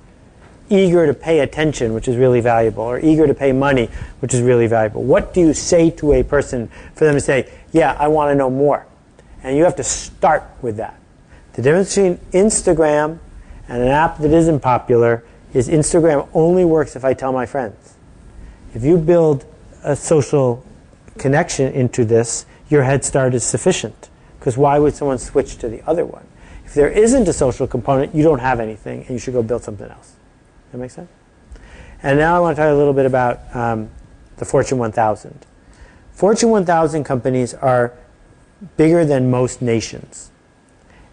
Eager 0.70 1.06
to 1.06 1.12
pay 1.12 1.40
attention, 1.40 1.92
which 1.92 2.08
is 2.08 2.16
really 2.16 2.40
valuable, 2.40 2.84
or 2.84 2.98
eager 2.98 3.26
to 3.26 3.34
pay 3.34 3.52
money, 3.52 3.90
which 4.20 4.32
is 4.32 4.40
really 4.40 4.66
valuable. 4.66 5.02
What 5.02 5.34
do 5.34 5.40
you 5.42 5.52
say 5.52 5.90
to 5.90 6.14
a 6.14 6.22
person 6.22 6.70
for 6.94 7.04
them 7.04 7.16
to 7.16 7.20
say, 7.20 7.52
yeah, 7.72 7.98
I 8.00 8.08
want 8.08 8.30
to 8.30 8.34
know 8.34 8.48
more? 8.48 8.86
And 9.42 9.58
you 9.58 9.64
have 9.64 9.76
to 9.76 9.84
start 9.84 10.42
with 10.62 10.78
that. 10.78 10.98
The 11.52 11.60
difference 11.60 11.94
between 11.94 12.16
Instagram 12.32 13.18
and 13.68 13.82
an 13.82 13.88
app 13.88 14.18
that 14.18 14.32
isn't 14.32 14.60
popular 14.60 15.24
is 15.52 15.68
Instagram 15.68 16.28
only 16.34 16.64
works 16.64 16.96
if 16.96 17.04
I 17.04 17.14
tell 17.14 17.32
my 17.32 17.46
friends. 17.46 17.94
If 18.74 18.82
you 18.84 18.98
build 18.98 19.44
a 19.82 19.94
social 19.94 20.64
connection 21.18 21.72
into 21.72 22.04
this, 22.04 22.44
your 22.68 22.82
head 22.82 23.04
start 23.04 23.34
is 23.34 23.44
sufficient. 23.44 24.10
Because 24.38 24.58
why 24.58 24.78
would 24.78 24.94
someone 24.94 25.18
switch 25.18 25.56
to 25.58 25.68
the 25.68 25.80
other 25.88 26.04
one? 26.04 26.26
If 26.66 26.74
there 26.74 26.90
isn't 26.90 27.28
a 27.28 27.32
social 27.32 27.66
component, 27.66 28.14
you 28.14 28.22
don't 28.22 28.40
have 28.40 28.60
anything, 28.60 29.00
and 29.02 29.10
you 29.10 29.18
should 29.18 29.34
go 29.34 29.42
build 29.42 29.62
something 29.62 29.88
else. 29.88 30.14
That 30.72 30.78
makes 30.78 30.94
sense? 30.94 31.10
And 32.02 32.18
now 32.18 32.36
I 32.36 32.40
want 32.40 32.56
to 32.56 32.62
talk 32.62 32.70
a 32.70 32.74
little 32.74 32.92
bit 32.92 33.06
about 33.06 33.40
um, 33.54 33.90
the 34.36 34.44
Fortune 34.44 34.78
1000. 34.78 35.46
Fortune 36.12 36.50
1000 36.50 37.04
companies 37.04 37.54
are 37.54 37.92
bigger 38.76 39.04
than 39.04 39.30
most 39.30 39.62
nations. 39.62 40.30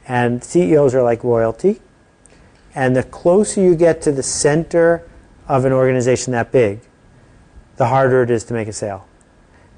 And 0.07 0.43
CEOs 0.43 0.95
are 0.95 1.03
like 1.03 1.23
royalty. 1.23 1.79
And 2.73 2.95
the 2.95 3.03
closer 3.03 3.61
you 3.61 3.75
get 3.75 4.01
to 4.03 4.11
the 4.11 4.23
center 4.23 5.03
of 5.47 5.65
an 5.65 5.73
organization 5.73 6.31
that 6.33 6.51
big, 6.51 6.79
the 7.75 7.87
harder 7.87 8.23
it 8.23 8.31
is 8.31 8.43
to 8.45 8.53
make 8.53 8.67
a 8.67 8.73
sale. 8.73 9.07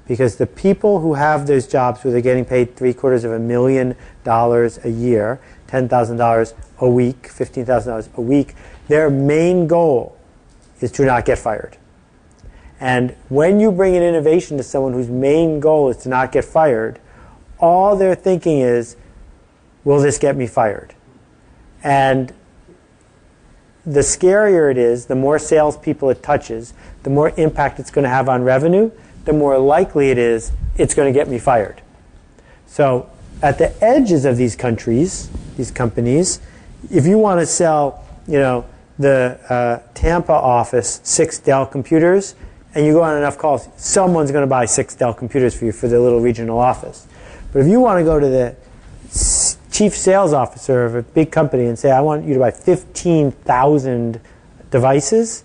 Because 0.06 0.36
the 0.36 0.46
people 0.46 1.00
who 1.00 1.14
have 1.14 1.46
those 1.46 1.66
jobs 1.66 2.04
where 2.04 2.12
they're 2.12 2.20
getting 2.20 2.44
paid 2.44 2.76
three 2.76 2.92
quarters 2.92 3.24
of 3.24 3.32
a 3.32 3.38
million 3.38 3.96
dollars 4.22 4.78
a 4.84 4.90
year, 4.90 5.40
$10,000 5.68 6.54
a 6.78 6.88
week, 6.88 7.22
$15,000 7.28 8.14
a 8.14 8.20
week, 8.20 8.54
their 8.88 9.08
main 9.08 9.66
goal 9.66 10.16
is 10.80 10.92
to 10.92 11.04
not 11.04 11.24
get 11.24 11.38
fired. 11.38 11.78
And 12.80 13.16
when 13.28 13.60
you 13.60 13.72
bring 13.72 13.96
an 13.96 14.02
innovation 14.02 14.58
to 14.58 14.62
someone 14.62 14.92
whose 14.92 15.08
main 15.08 15.58
goal 15.58 15.88
is 15.88 15.96
to 15.98 16.08
not 16.08 16.32
get 16.32 16.44
fired, 16.44 17.00
all 17.58 17.96
they're 17.96 18.14
thinking 18.14 18.58
is, 18.58 18.96
will 19.84 20.00
this 20.00 20.18
get 20.18 20.36
me 20.36 20.46
fired? 20.46 20.94
And 21.82 22.32
the 23.86 24.00
scarier 24.00 24.70
it 24.70 24.78
is, 24.78 25.06
the 25.06 25.14
more 25.14 25.38
salespeople 25.38 26.10
it 26.10 26.22
touches, 26.22 26.72
the 27.02 27.10
more 27.10 27.32
impact 27.36 27.78
it's 27.78 27.90
going 27.90 28.04
to 28.04 28.08
have 28.08 28.28
on 28.28 28.42
revenue, 28.42 28.90
the 29.24 29.32
more 29.32 29.58
likely 29.58 30.10
it 30.10 30.18
is 30.18 30.52
it's 30.76 30.94
going 30.94 31.12
to 31.12 31.18
get 31.18 31.28
me 31.28 31.38
fired. 31.38 31.80
So 32.66 33.10
at 33.42 33.58
the 33.58 33.72
edges 33.84 34.24
of 34.24 34.36
these 34.36 34.56
countries, 34.56 35.28
these 35.56 35.70
companies, 35.70 36.40
if 36.90 37.06
you 37.06 37.18
want 37.18 37.40
to 37.40 37.46
sell, 37.46 38.04
you 38.26 38.38
know, 38.38 38.66
the 38.98 39.38
uh, 39.48 39.82
Tampa 39.94 40.32
office 40.32 41.00
six 41.04 41.38
Dell 41.38 41.66
computers, 41.66 42.34
and 42.74 42.84
you 42.84 42.92
go 42.92 43.02
on 43.02 43.16
enough 43.16 43.38
calls, 43.38 43.68
someone's 43.76 44.30
going 44.30 44.42
to 44.42 44.48
buy 44.48 44.64
six 44.64 44.94
Dell 44.94 45.14
computers 45.14 45.56
for 45.56 45.64
you 45.64 45.72
for 45.72 45.88
their 45.88 46.00
little 46.00 46.20
regional 46.20 46.58
office. 46.58 47.06
But 47.52 47.60
if 47.60 47.68
you 47.68 47.80
want 47.80 48.00
to 48.00 48.04
go 48.04 48.18
to 48.18 48.28
the 48.28 48.56
chief 49.74 49.96
sales 49.96 50.32
officer 50.32 50.84
of 50.84 50.94
a 50.94 51.02
big 51.02 51.32
company 51.32 51.64
and 51.64 51.76
say, 51.76 51.90
I 51.90 52.00
want 52.00 52.24
you 52.24 52.34
to 52.34 52.40
buy 52.40 52.52
15,000 52.52 54.20
devices, 54.70 55.42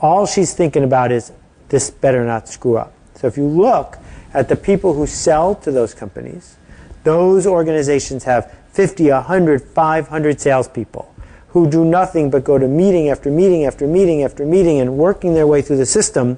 all 0.00 0.26
she's 0.26 0.52
thinking 0.52 0.82
about 0.82 1.12
is 1.12 1.30
this 1.68 1.88
better 1.88 2.24
not 2.24 2.48
screw 2.48 2.76
up. 2.76 2.92
So 3.14 3.28
if 3.28 3.36
you 3.36 3.46
look 3.46 3.98
at 4.34 4.48
the 4.48 4.56
people 4.56 4.94
who 4.94 5.06
sell 5.06 5.54
to 5.54 5.70
those 5.70 5.94
companies, 5.94 6.56
those 7.04 7.46
organizations 7.46 8.24
have 8.24 8.52
50, 8.72 9.10
100, 9.10 9.62
500 9.62 10.40
salespeople 10.40 11.14
who 11.50 11.70
do 11.70 11.84
nothing 11.84 12.30
but 12.30 12.42
go 12.42 12.58
to 12.58 12.66
meeting 12.66 13.10
after 13.10 13.30
meeting 13.30 13.64
after 13.64 13.86
meeting 13.86 14.24
after 14.24 14.44
meeting 14.44 14.80
and 14.80 14.98
working 14.98 15.34
their 15.34 15.46
way 15.46 15.62
through 15.62 15.76
the 15.76 15.86
system 15.86 16.36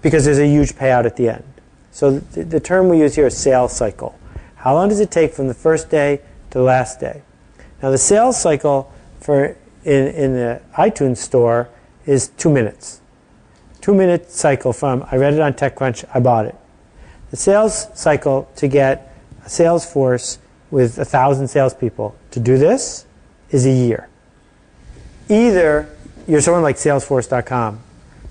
because 0.00 0.24
there's 0.26 0.38
a 0.38 0.46
huge 0.46 0.74
payout 0.74 1.06
at 1.06 1.16
the 1.16 1.28
end. 1.28 1.44
So 1.90 2.20
the, 2.20 2.44
the 2.44 2.60
term 2.60 2.88
we 2.88 3.00
use 3.00 3.16
here 3.16 3.26
is 3.26 3.36
sales 3.36 3.72
cycle. 3.72 4.19
How 4.60 4.74
long 4.74 4.88
does 4.88 5.00
it 5.00 5.10
take 5.10 5.34
from 5.34 5.48
the 5.48 5.54
first 5.54 5.90
day 5.90 6.20
to 6.50 6.58
the 6.58 6.64
last 6.64 7.00
day? 7.00 7.22
Now 7.82 7.90
the 7.90 7.98
sales 7.98 8.40
cycle 8.40 8.92
for 9.20 9.56
in, 9.84 10.06
in 10.08 10.32
the 10.34 10.62
iTunes 10.76 11.18
store 11.18 11.68
is 12.06 12.28
two 12.28 12.50
minutes 12.50 13.00
two 13.80 13.94
minute 13.94 14.30
cycle 14.30 14.72
from 14.72 15.04
I 15.10 15.16
read 15.16 15.34
it 15.34 15.40
on 15.40 15.54
TechCrunch, 15.54 16.04
I 16.12 16.20
bought 16.20 16.46
it. 16.46 16.54
The 17.30 17.36
sales 17.36 17.88
cycle 17.94 18.48
to 18.56 18.68
get 18.68 19.14
a 19.44 19.48
sales 19.48 19.90
force 19.90 20.38
with 20.70 20.98
a 20.98 21.04
thousand 21.04 21.48
salespeople 21.48 22.14
to 22.32 22.40
do 22.40 22.58
this 22.58 23.06
is 23.50 23.66
a 23.66 23.70
year. 23.70 24.08
Either 25.28 25.88
you're 26.26 26.40
someone 26.40 26.62
like 26.62 26.76
Salesforce.com, 26.76 27.80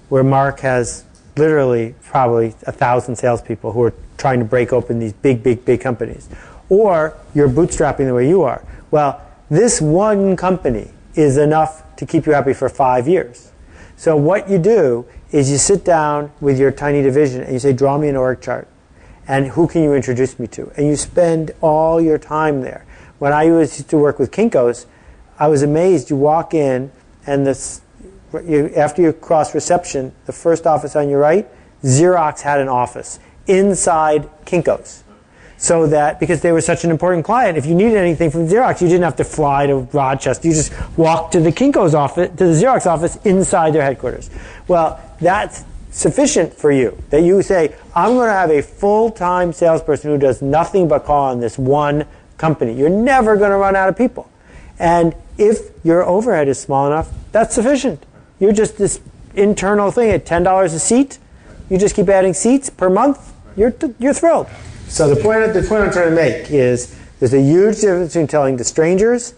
where 0.09 0.23
Mark 0.23 0.61
has 0.61 1.03
literally 1.39 1.95
probably 2.03 2.53
a 2.63 2.71
thousand 2.71 3.15
salespeople 3.15 3.71
who 3.71 3.83
are 3.83 3.93
trying 4.17 4.39
to 4.39 4.45
break 4.45 4.73
open 4.73 4.99
these 4.99 5.13
big, 5.13 5.41
big, 5.41 5.65
big 5.65 5.81
companies, 5.81 6.29
or 6.69 7.17
you're 7.33 7.49
bootstrapping 7.49 8.05
the 8.05 8.13
way 8.13 8.27
you 8.27 8.43
are. 8.43 8.63
Well, 8.91 9.21
this 9.49 9.81
one 9.81 10.35
company 10.35 10.91
is 11.15 11.37
enough 11.37 11.83
to 11.95 12.05
keep 12.05 12.25
you 12.25 12.33
happy 12.33 12.53
for 12.53 12.69
five 12.69 13.07
years. 13.07 13.51
So 13.97 14.15
what 14.15 14.49
you 14.49 14.59
do 14.59 15.05
is 15.31 15.51
you 15.51 15.57
sit 15.57 15.83
down 15.83 16.31
with 16.39 16.59
your 16.59 16.71
tiny 16.71 17.01
division 17.01 17.41
and 17.41 17.53
you 17.53 17.59
say, 17.59 17.73
draw 17.73 17.97
me 17.97 18.07
an 18.07 18.15
org 18.15 18.41
chart. 18.41 18.67
And 19.27 19.47
who 19.47 19.67
can 19.67 19.83
you 19.83 19.93
introduce 19.93 20.39
me 20.39 20.47
to? 20.47 20.71
And 20.77 20.87
you 20.87 20.95
spend 20.95 21.51
all 21.61 21.99
your 22.01 22.17
time 22.17 22.61
there. 22.61 22.85
When 23.19 23.33
I 23.33 23.43
used 23.43 23.89
to 23.89 23.97
work 23.97 24.17
with 24.17 24.31
Kinko's, 24.31 24.87
I 25.37 25.47
was 25.47 25.61
amazed. 25.61 26.09
You 26.09 26.15
walk 26.15 26.53
in, 26.53 26.91
and 27.27 27.45
this, 27.45 27.81
you, 28.33 28.71
after 28.75 29.01
you 29.01 29.13
cross 29.13 29.53
reception, 29.55 30.11
the 30.25 30.33
first 30.33 30.67
office 30.67 30.95
on 30.95 31.09
your 31.09 31.19
right, 31.19 31.47
Xerox 31.83 32.41
had 32.41 32.59
an 32.59 32.67
office 32.67 33.19
inside 33.47 34.29
Kinko's 34.45 35.03
so 35.59 35.87
that 35.87 36.21
because 36.21 36.41
they 36.41 36.53
were 36.53 36.61
such 36.61 36.85
an 36.85 36.89
important 36.89 37.25
client, 37.25 37.57
if 37.57 37.65
you 37.65 37.75
needed 37.75 37.97
anything 37.97 38.31
from 38.31 38.47
Xerox, 38.47 38.81
you 38.81 38.87
didn't 38.87 39.03
have 39.03 39.17
to 39.17 39.25
fly 39.25 39.67
to 39.67 39.75
Rochester. 39.75 40.47
You 40.47 40.53
just 40.53 40.71
walked 40.97 41.33
to 41.33 41.41
the 41.41 41.51
Kinko's 41.51 41.93
office, 41.93 42.29
to 42.29 42.45
the 42.45 42.53
Xerox 42.53 42.85
office 42.85 43.17
inside 43.25 43.73
their 43.73 43.83
headquarters. 43.83 44.29
Well, 44.69 44.99
that's 45.19 45.65
sufficient 45.91 46.53
for 46.53 46.71
you 46.71 46.97
that 47.09 47.23
you 47.23 47.41
say, 47.41 47.75
I'm 47.93 48.13
going 48.13 48.29
to 48.29 48.33
have 48.33 48.51
a 48.51 48.61
full-time 48.61 49.51
salesperson 49.51 50.11
who 50.11 50.17
does 50.17 50.41
nothing 50.41 50.87
but 50.87 51.03
call 51.03 51.25
on 51.25 51.41
this 51.41 51.57
one 51.57 52.05
company. 52.37 52.73
You're 52.73 52.89
never 52.89 53.35
going 53.35 53.51
to 53.51 53.57
run 53.57 53.75
out 53.75 53.89
of 53.89 53.97
people. 53.97 54.31
And 54.79 55.13
if 55.37 55.71
your 55.83 56.05
overhead 56.05 56.47
is 56.47 56.57
small 56.57 56.87
enough, 56.87 57.11
that's 57.33 57.53
sufficient. 57.53 58.05
You're 58.39 58.53
just 58.53 58.77
this 58.77 59.01
internal 59.35 59.91
thing 59.91 60.11
at 60.11 60.25
$10 60.25 60.63
a 60.63 60.79
seat. 60.79 61.19
You 61.69 61.77
just 61.77 61.95
keep 61.95 62.09
adding 62.09 62.33
seats 62.33 62.69
per 62.69 62.89
month. 62.89 63.33
You're, 63.55 63.73
you're 63.99 64.13
thrilled. 64.13 64.47
So 64.87 65.13
the 65.13 65.21
point, 65.21 65.53
the 65.53 65.61
point 65.61 65.83
I'm 65.83 65.91
trying 65.91 66.09
to 66.09 66.15
make 66.15 66.49
is 66.49 66.97
there's 67.19 67.33
a 67.33 67.41
huge 67.41 67.81
difference 67.81 68.13
between 68.13 68.27
telling 68.27 68.57
to 68.57 68.63
strangers 68.63 69.35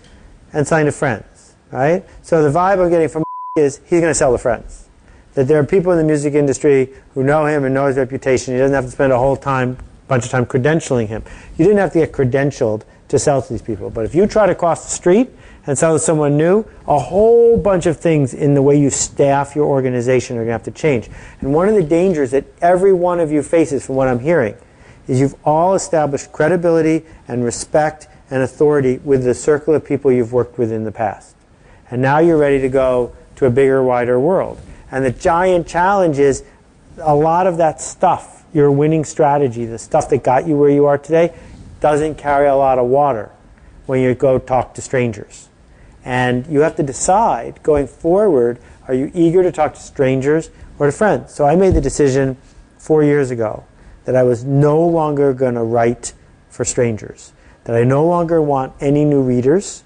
and 0.54 0.68
selling 0.68 0.86
to 0.86 0.92
friends, 0.92 1.56
right? 1.72 2.06
So 2.22 2.44
the 2.44 2.58
vibe 2.58 2.84
I'm 2.84 2.90
getting 2.90 3.10
from 3.10 3.24
is 3.58 3.78
he's 3.86 4.00
going 4.00 4.12
to 4.12 4.16
sell 4.16 4.32
to 4.32 4.38
friends. 4.38 4.88
That 5.34 5.48
there 5.48 5.60
are 5.60 5.64
people 5.66 5.92
in 5.92 5.98
the 5.98 6.04
music 6.04 6.34
industry 6.34 6.90
who 7.14 7.24
know 7.24 7.46
him 7.46 7.64
and 7.64 7.74
know 7.74 7.88
his 7.88 7.98
reputation. 7.98 8.54
He 8.54 8.60
doesn't 8.60 8.76
have 8.76 8.86
to 8.86 8.92
spend 8.92 9.14
a 9.14 9.18
whole 9.18 9.36
time, 9.36 9.78
bunch 10.08 10.26
of 10.26 10.32
time 10.32 10.46
credentialing 10.46 11.08
him. 11.08 11.24
You 11.58 11.66
didn't 11.66 11.80
have 11.80 11.94
to 11.94 12.00
get 12.00 12.12
credentialed 12.12 12.84
to 13.08 13.20
sell 13.20 13.42
to 13.42 13.50
these 13.50 13.62
people. 13.62 13.90
But 13.90 14.06
if 14.06 14.14
you 14.14 14.28
try 14.28 14.46
to 14.46 14.56
cross 14.56 14.84
the 14.84 14.92
street 14.92 15.30
and 15.68 15.78
to 15.78 16.00
someone 16.00 16.38
new, 16.38 16.66
a 16.88 16.98
whole 16.98 17.58
bunch 17.58 17.86
of 17.86 18.00
things 18.00 18.34
in 18.34 18.56
the 18.56 18.62
way 18.62 18.80
you 18.80 18.90
staff 18.90 19.56
your 19.56 19.66
organization 19.66 20.38
are 20.38 20.40
going 20.40 20.48
to 20.48 20.54
have 20.54 20.64
to 20.64 20.72
change. 20.72 21.10
And 21.40 21.54
one 21.54 21.70
of 21.70 21.76
the 21.76 21.84
dangers 21.84 22.32
that 22.32 22.46
every 22.62 22.94
one 22.94 23.20
of 23.20 23.32
you 23.32 23.44
faces, 23.44 23.86
from 23.86 23.96
what 23.96 24.08
I'm 24.08 24.20
hearing, 24.20 24.56
is 25.08 25.20
you've 25.20 25.36
all 25.46 25.76
established 25.76 26.32
credibility 26.32 27.06
and 27.28 27.44
respect 27.44 28.08
and 28.32 28.42
authority 28.42 28.98
with 29.04 29.24
the 29.24 29.36
circle 29.36 29.76
of 29.76 29.86
people 29.86 30.12
you've 30.12 30.34
worked 30.34 30.58
with 30.58 30.72
in 30.72 30.84
the 30.84 30.92
past. 30.92 31.36
And 31.92 32.02
now 32.02 32.20
you're 32.20 32.38
ready 32.38 32.60
to 32.62 32.70
go 32.70 33.16
to 33.36 33.46
a 33.46 33.50
bigger, 33.52 33.84
wider 33.84 34.20
world. 34.20 34.60
And 34.90 35.06
the 35.06 35.12
giant 35.12 35.68
challenge 35.68 36.18
is 36.18 36.44
a 36.98 37.14
lot 37.14 37.46
of 37.46 37.58
that 37.58 37.82
stuff, 37.82 38.46
your 38.54 38.72
winning 38.72 39.06
strategy, 39.06 39.66
the 39.66 39.78
stuff 39.78 40.10
that 40.10 40.24
got 40.24 40.48
you 40.48 40.58
where 40.58 40.70
you 40.70 40.86
are 40.86 40.98
today, 40.98 41.36
doesn't 41.82 42.16
carry 42.16 42.48
a 42.48 42.56
lot 42.56 42.80
of 42.80 42.88
water 42.88 43.32
when 43.86 44.02
you 44.02 44.16
go 44.16 44.40
talk 44.40 44.74
to 44.76 44.82
strangers. 44.82 45.50
And 46.04 46.48
you 46.48 46.62
have 46.62 46.76
to 46.78 46.84
decide 46.84 47.62
going 47.64 47.88
forward 47.88 48.60
are 48.88 48.94
you 48.94 49.12
eager 49.14 49.44
to 49.44 49.52
talk 49.52 49.76
to 49.76 49.80
strangers 49.80 50.50
or 50.78 50.88
to 50.88 50.92
friends? 50.92 51.34
So 51.34 51.46
I 51.46 51.56
made 51.56 51.76
the 51.76 51.82
decision 51.82 52.36
four 52.78 53.04
years 53.04 53.32
ago 53.32 53.64
that 54.06 54.16
I 54.16 54.24
was 54.24 54.44
no 54.44 54.86
longer 54.86 55.34
going 55.34 55.54
to 55.54 55.64
write 55.64 56.14
for 56.50 56.66
strangers. 56.66 57.32
that 57.64 57.76
I 57.76 57.84
no 57.84 58.06
longer 58.06 58.42
want 58.42 58.74
any 58.80 59.06
new 59.06 59.22
readers, 59.22 59.84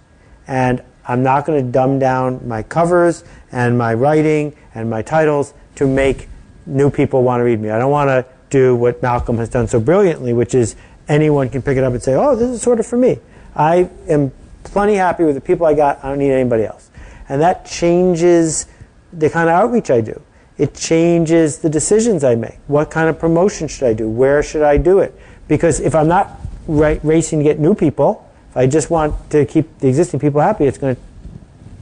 and 0.47 0.81
I'm 1.07 1.23
not 1.23 1.45
going 1.45 1.63
to 1.63 1.71
dumb 1.71 1.99
down 1.99 2.47
my 2.47 2.63
covers 2.63 3.23
and 3.51 3.77
my 3.77 3.93
writing 3.93 4.55
and 4.73 4.89
my 4.89 5.01
titles 5.01 5.53
to 5.75 5.85
make 5.85 6.29
new 6.65 6.89
people 6.89 7.21
want 7.23 7.41
to 7.41 7.43
read 7.43 7.59
me. 7.59 7.69
I 7.69 7.77
don't 7.77 7.91
want 7.91 8.07
to 8.07 8.25
do 8.49 8.75
what 8.75 9.01
Malcolm 9.01 9.37
has 9.37 9.49
done 9.49 9.67
so 9.67 9.79
brilliantly, 9.79 10.33
which 10.33 10.55
is 10.55 10.75
anyone 11.07 11.49
can 11.49 11.61
pick 11.61 11.77
it 11.77 11.83
up 11.83 11.93
and 11.93 12.01
say, 12.01 12.15
oh, 12.15 12.35
this 12.35 12.49
is 12.49 12.61
sort 12.61 12.79
of 12.79 12.87
for 12.87 12.97
me. 12.97 13.19
I 13.55 13.89
am 14.07 14.31
plenty 14.69 14.95
happy 14.95 15.23
with 15.23 15.35
the 15.35 15.41
people 15.41 15.65
I 15.65 15.73
got. 15.73 16.03
I 16.03 16.09
don't 16.09 16.19
need 16.19 16.31
anybody 16.31 16.63
else. 16.63 16.89
And 17.29 17.41
that 17.41 17.65
changes 17.65 18.67
the 19.11 19.29
kind 19.29 19.49
of 19.49 19.55
outreach 19.55 19.89
I 19.89 20.01
do. 20.01 20.21
It 20.57 20.73
changes 20.73 21.59
the 21.59 21.69
decisions 21.69 22.23
I 22.23 22.35
make. 22.35 22.57
What 22.67 22.89
kind 22.89 23.09
of 23.09 23.19
promotion 23.19 23.67
should 23.67 23.87
I 23.87 23.93
do? 23.93 24.09
Where 24.09 24.41
should 24.41 24.61
I 24.61 24.77
do 24.77 24.99
it? 24.99 25.13
Because 25.47 25.79
if 25.79 25.95
I'm 25.95 26.07
not 26.07 26.39
ra- 26.67 26.97
racing 27.03 27.39
to 27.39 27.43
get 27.43 27.59
new 27.59 27.75
people, 27.75 28.29
if 28.51 28.57
I 28.57 28.67
just 28.67 28.89
want 28.89 29.29
to 29.31 29.45
keep 29.45 29.79
the 29.79 29.87
existing 29.87 30.19
people 30.19 30.39
happy, 30.39 30.65
it's 30.65 30.77
going 30.77 30.95
to 30.95 31.01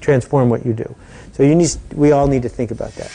transform 0.02 0.50
what 0.50 0.66
you 0.66 0.74
do. 0.74 0.96
So 1.34 1.44
you 1.44 1.56
need, 1.56 1.70
we 1.94 2.12
all 2.12 2.28
need 2.28 2.42
to 2.44 2.50
think 2.50 2.72
about 2.72 2.92
that. 2.96 3.12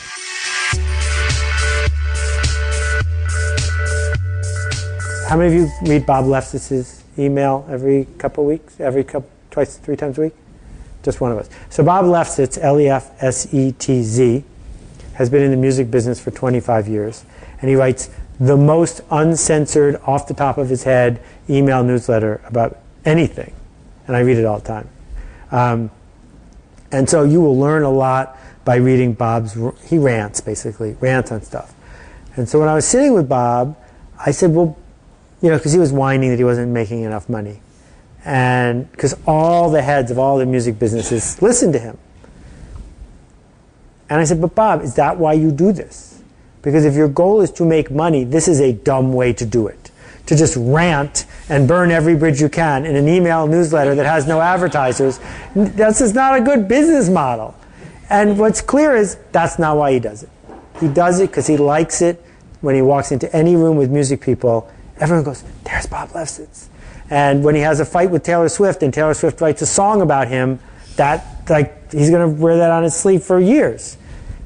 How 5.29 5.37
many 5.37 5.53
of 5.55 5.61
you 5.61 5.69
read 5.83 6.05
Bob 6.05 6.25
Lefsetz's 6.25 7.03
email 7.17 7.67
every 7.69 8.07
couple 8.17 8.43
of 8.43 8.47
weeks, 8.47 8.79
every 8.79 9.03
couple, 9.03 9.29
twice, 9.51 9.77
three 9.77 9.95
times 9.95 10.17
a 10.17 10.21
week? 10.21 10.33
Just 11.03 11.21
one 11.21 11.31
of 11.31 11.37
us. 11.37 11.49
So 11.69 11.83
Bob 11.83 12.05
Lefsetz, 12.05 12.57
L-E-F-S-E-T-Z, 12.61 14.43
has 15.13 15.29
been 15.29 15.43
in 15.43 15.51
the 15.51 15.57
music 15.57 15.91
business 15.91 16.19
for 16.19 16.31
25 16.31 16.87
years, 16.87 17.25
and 17.61 17.69
he 17.69 17.75
writes 17.75 18.09
the 18.39 18.55
most 18.55 19.01
uncensored, 19.11 19.99
off 20.05 20.27
the 20.27 20.33
top 20.33 20.57
of 20.57 20.69
his 20.69 20.83
head 20.83 21.21
email 21.49 21.83
newsletter 21.83 22.41
about 22.45 22.77
anything, 23.05 23.53
and 24.07 24.15
I 24.15 24.21
read 24.21 24.37
it 24.37 24.45
all 24.45 24.59
the 24.59 24.67
time. 24.67 24.89
Um, 25.51 25.91
and 26.91 27.09
so 27.09 27.23
you 27.23 27.41
will 27.41 27.57
learn 27.57 27.83
a 27.83 27.89
lot 27.89 28.37
by 28.65 28.75
reading 28.75 29.13
Bob's. 29.13 29.57
He 29.87 29.97
rants 29.97 30.41
basically, 30.41 30.95
rants 30.99 31.31
on 31.31 31.41
stuff. 31.41 31.73
And 32.35 32.47
so 32.47 32.59
when 32.59 32.69
I 32.69 32.75
was 32.75 32.85
sitting 32.85 33.13
with 33.13 33.27
Bob, 33.27 33.77
I 34.25 34.31
said, 34.31 34.53
"Well, 34.53 34.77
you 35.41 35.49
know, 35.49 35.57
because 35.57 35.73
he 35.73 35.79
was 35.79 35.91
whining 35.91 36.29
that 36.29 36.37
he 36.37 36.43
wasn't 36.43 36.71
making 36.71 37.01
enough 37.01 37.29
money, 37.29 37.61
and 38.29 38.89
because 38.91 39.15
all 39.25 39.71
the 39.71 39.81
heads 39.81 40.11
of 40.11 40.19
all 40.19 40.37
the 40.37 40.45
music 40.45 40.77
businesses 40.77 41.41
listened 41.41 41.73
to 41.73 41.79
him." 41.79 41.97
And 44.09 44.21
I 44.21 44.23
said, 44.23 44.39
"But 44.39 44.53
Bob, 44.53 44.83
is 44.83 44.93
that 44.95 45.17
why 45.17 45.33
you 45.33 45.51
do 45.51 45.71
this? 45.71 46.21
Because 46.61 46.85
if 46.85 46.93
your 46.93 47.07
goal 47.07 47.41
is 47.41 47.49
to 47.51 47.65
make 47.65 47.89
money, 47.89 48.23
this 48.23 48.47
is 48.47 48.59
a 48.61 48.73
dumb 48.73 49.13
way 49.13 49.33
to 49.33 49.45
do 49.45 49.67
it." 49.67 49.89
to 50.29 50.35
just 50.35 50.55
rant 50.57 51.25
and 51.49 51.67
burn 51.67 51.89
every 51.89 52.15
bridge 52.15 52.39
you 52.39 52.47
can 52.47 52.85
in 52.85 52.95
an 52.95 53.07
email 53.07 53.47
newsletter 53.47 53.95
that 53.95 54.05
has 54.05 54.27
no 54.27 54.39
advertisers. 54.39 55.19
This 55.55 56.01
is 56.01 56.13
not 56.13 56.37
a 56.37 56.41
good 56.41 56.67
business 56.67 57.09
model. 57.09 57.55
And 58.11 58.37
what's 58.37 58.61
clear 58.61 58.95
is 58.95 59.17
that's 59.31 59.57
not 59.57 59.75
why 59.75 59.91
he 59.93 59.99
does 59.99 60.21
it. 60.21 60.29
He 60.79 60.87
does 60.87 61.19
it 61.19 61.31
because 61.31 61.47
he 61.47 61.57
likes 61.57 62.03
it. 62.03 62.23
When 62.61 62.75
he 62.75 62.81
walks 62.83 63.11
into 63.11 63.33
any 63.35 63.55
room 63.55 63.75
with 63.75 63.89
music 63.89 64.21
people, 64.21 64.69
everyone 64.99 65.23
goes, 65.23 65.43
There's 65.63 65.87
Bob 65.87 66.09
Lefsetz. 66.09 66.67
And 67.09 67.43
when 67.43 67.55
he 67.55 67.61
has 67.61 67.79
a 67.79 67.85
fight 67.85 68.11
with 68.11 68.23
Taylor 68.23 68.49
Swift 68.49 68.83
and 68.83 68.93
Taylor 68.93 69.13
Swift 69.13 69.41
writes 69.41 69.61
a 69.61 69.65
song 69.65 70.01
about 70.01 70.27
him, 70.27 70.59
that 70.95 71.25
like 71.49 71.91
he's 71.91 72.09
going 72.09 72.35
to 72.35 72.41
wear 72.41 72.57
that 72.57 72.71
on 72.71 72.83
his 72.83 72.95
sleeve 72.95 73.23
for 73.23 73.39
years. 73.39 73.97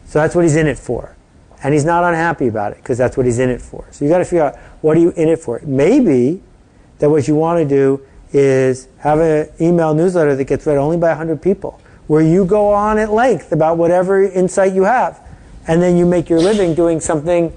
So 0.05 0.20
that's 0.20 0.36
what 0.36 0.43
he's 0.43 0.55
in 0.55 0.67
it 0.67 0.77
for. 0.77 1.15
And 1.63 1.74
he's 1.74 1.86
not 1.86 2.03
unhappy 2.03 2.48
about 2.48 2.74
it 2.74 2.77
because 2.77 2.98
that's 2.98 3.17
what 3.17 3.25
he's 3.25 3.39
in 3.39 3.50
it 3.50 3.62
for. 3.62 3.86
So 3.91 4.05
you 4.05 4.12
got 4.12 4.20
to 4.20 4.25
figure 4.25 4.43
out 4.43 4.58
what 4.82 4.98
are 4.98 5.00
you 5.00 5.12
in 5.12 5.29
it 5.29 5.39
for? 5.39 5.62
Maybe 5.65 6.41
that 7.00 7.10
what 7.10 7.27
you 7.27 7.36
want 7.36 7.60
to 7.60 7.65
do 7.67 8.05
is 8.32 8.88
have 9.00 9.20
an 9.20 9.50
email 9.62 9.93
newsletter 9.93 10.36
that 10.36 10.43
gets 10.46 10.65
read 10.65 10.77
only 10.77 10.98
by 10.98 11.10
100 11.10 11.41
people, 11.41 11.80
where 12.08 12.21
you 12.21 12.45
go 12.45 12.69
on 12.69 12.97
at 12.97 13.12
length 13.12 13.52
about 13.52 13.78
whatever 13.78 14.23
insight 14.23 14.73
you 14.73 14.84
have, 14.84 15.19
and 15.67 15.82
then 15.82 15.97
you 15.97 16.06
make 16.06 16.30
your 16.30 16.39
living 16.39 16.73
doing 16.73 16.99
something 16.99 17.52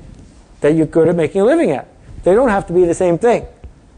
that 0.60 0.74
you're 0.74 0.86
good 0.86 1.08
at 1.08 1.16
making 1.16 1.40
a 1.40 1.44
living 1.44 1.70
at. 1.70 1.88
They 2.22 2.34
don't 2.34 2.48
have 2.48 2.66
to 2.68 2.72
be 2.72 2.84
the 2.84 2.94
same 2.94 3.18
thing, 3.18 3.46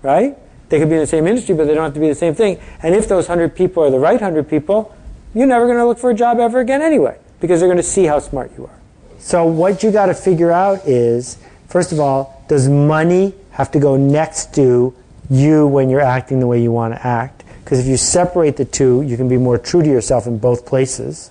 right? 0.02 0.36
They 0.68 0.78
could 0.78 0.88
be 0.88 0.96
in 0.96 1.00
the 1.00 1.06
same 1.06 1.26
industry, 1.26 1.54
but 1.54 1.66
they 1.66 1.74
don't 1.74 1.84
have 1.84 1.94
to 1.94 2.00
be 2.00 2.08
the 2.08 2.14
same 2.14 2.34
thing. 2.34 2.60
And 2.82 2.94
if 2.94 3.08
those 3.08 3.28
100 3.28 3.54
people 3.54 3.82
are 3.84 3.90
the 3.90 3.98
right 3.98 4.20
100 4.20 4.48
people, 4.48 4.94
you're 5.34 5.46
never 5.46 5.66
going 5.66 5.78
to 5.78 5.86
look 5.86 5.98
for 5.98 6.10
a 6.10 6.14
job 6.14 6.38
ever 6.38 6.60
again 6.60 6.82
anyway, 6.82 7.18
because 7.40 7.60
they're 7.60 7.68
going 7.68 7.78
to 7.78 7.82
see 7.82 8.04
how 8.04 8.18
smart 8.18 8.50
you 8.56 8.66
are. 8.66 8.78
So 9.18 9.46
what 9.46 9.82
you 9.82 9.90
got 9.90 10.06
to 10.06 10.14
figure 10.14 10.52
out 10.52 10.86
is, 10.86 11.38
first 11.68 11.92
of 11.92 12.00
all, 12.00 12.44
does 12.48 12.68
money 12.68 13.34
have 13.52 13.70
to 13.72 13.80
go 13.80 13.96
next 13.96 14.54
to 14.54 14.94
you 15.30 15.66
when 15.66 15.90
you're 15.90 16.00
acting 16.00 16.40
the 16.40 16.46
way 16.46 16.62
you 16.62 16.72
want 16.72 16.94
to 16.94 17.06
act? 17.06 17.44
Because 17.64 17.80
if 17.80 17.86
you 17.86 17.96
separate 17.96 18.56
the 18.56 18.64
two, 18.64 19.02
you 19.02 19.16
can 19.16 19.28
be 19.28 19.36
more 19.36 19.58
true 19.58 19.82
to 19.82 19.88
yourself 19.88 20.26
in 20.26 20.38
both 20.38 20.64
places, 20.64 21.30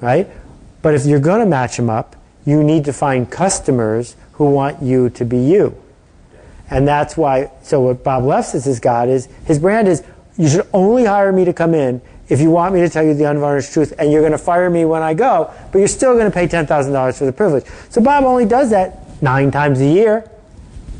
right? 0.00 0.26
But 0.80 0.94
if 0.94 1.04
you're 1.04 1.20
going 1.20 1.40
to 1.40 1.46
match 1.46 1.76
them 1.76 1.90
up, 1.90 2.16
you 2.46 2.62
need 2.62 2.86
to 2.86 2.92
find 2.92 3.30
customers 3.30 4.16
who 4.32 4.50
want 4.50 4.82
you 4.82 5.10
to 5.10 5.24
be 5.24 5.38
you. 5.38 5.76
And 6.70 6.86
that's 6.86 7.16
why, 7.16 7.50
so 7.62 7.80
what 7.80 8.04
Bob 8.04 8.24
Lefsetz 8.24 8.66
has 8.66 8.80
got 8.80 9.08
is, 9.08 9.26
his 9.46 9.58
brand 9.58 9.88
is, 9.88 10.02
you 10.36 10.48
should 10.48 10.66
only 10.72 11.04
hire 11.04 11.32
me 11.32 11.44
to 11.44 11.52
come 11.52 11.74
in 11.74 12.00
if 12.28 12.40
you 12.40 12.50
want 12.50 12.74
me 12.74 12.80
to 12.80 12.88
tell 12.88 13.02
you 13.02 13.14
the 13.14 13.24
unvarnished 13.24 13.72
truth 13.72 13.94
and 13.98 14.12
you're 14.12 14.20
going 14.20 14.32
to 14.32 14.38
fire 14.38 14.68
me 14.68 14.84
when 14.84 15.02
I 15.02 15.14
go, 15.14 15.50
but 15.72 15.78
you're 15.78 15.88
still 15.88 16.14
going 16.14 16.30
to 16.30 16.34
pay 16.34 16.46
$10,000 16.46 17.18
for 17.18 17.24
the 17.24 17.32
privilege. 17.32 17.64
So 17.88 18.02
Bob 18.02 18.24
only 18.24 18.44
does 18.44 18.70
that 18.70 19.22
nine 19.22 19.50
times 19.50 19.80
a 19.80 19.86
year. 19.86 20.30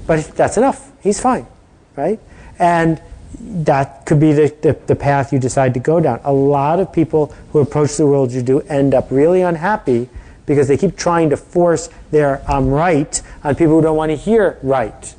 But 0.06 0.24
that's 0.34 0.56
enough. 0.56 0.90
He's 1.02 1.20
fine, 1.20 1.46
right? 1.94 2.18
And 2.58 3.00
that 3.40 4.06
could 4.06 4.18
be 4.18 4.32
the, 4.32 4.54
the, 4.62 4.72
the, 4.86 4.96
path 4.96 5.32
you 5.32 5.38
decide 5.38 5.74
to 5.74 5.80
go 5.80 6.00
down. 6.00 6.20
A 6.24 6.32
lot 6.32 6.80
of 6.80 6.92
people 6.92 7.26
who 7.52 7.60
approach 7.60 7.96
the 7.96 8.06
world 8.06 8.32
you 8.32 8.42
do 8.42 8.60
end 8.62 8.94
up 8.94 9.10
really 9.10 9.42
unhappy 9.42 10.08
because 10.46 10.66
they 10.66 10.78
keep 10.78 10.96
trying 10.96 11.28
to 11.30 11.36
force 11.36 11.90
their 12.10 12.42
I'm 12.50 12.68
right 12.68 13.20
on 13.44 13.54
people 13.54 13.74
who 13.74 13.82
don't 13.82 13.96
want 13.96 14.10
to 14.10 14.16
hear 14.16 14.58
right. 14.62 15.14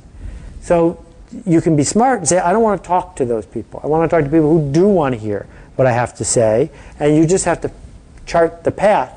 So 0.60 1.04
you 1.46 1.60
can 1.60 1.76
be 1.76 1.84
smart 1.84 2.18
and 2.18 2.28
say, 2.28 2.38
I 2.38 2.52
don't 2.52 2.62
want 2.62 2.82
to 2.82 2.86
talk 2.86 3.16
to 3.16 3.24
those 3.24 3.46
people. 3.46 3.80
I 3.82 3.86
want 3.86 4.08
to 4.08 4.14
talk 4.14 4.24
to 4.24 4.30
people 4.30 4.58
who 4.58 4.72
do 4.72 4.88
want 4.88 5.14
to 5.14 5.20
hear 5.20 5.46
what 5.76 5.86
I 5.86 5.92
have 5.92 6.14
to 6.16 6.24
say. 6.24 6.70
And 6.98 7.16
you 7.16 7.26
just 7.26 7.44
have 7.44 7.60
to 7.62 7.70
chart 8.26 8.64
the 8.64 8.70
path 8.70 9.16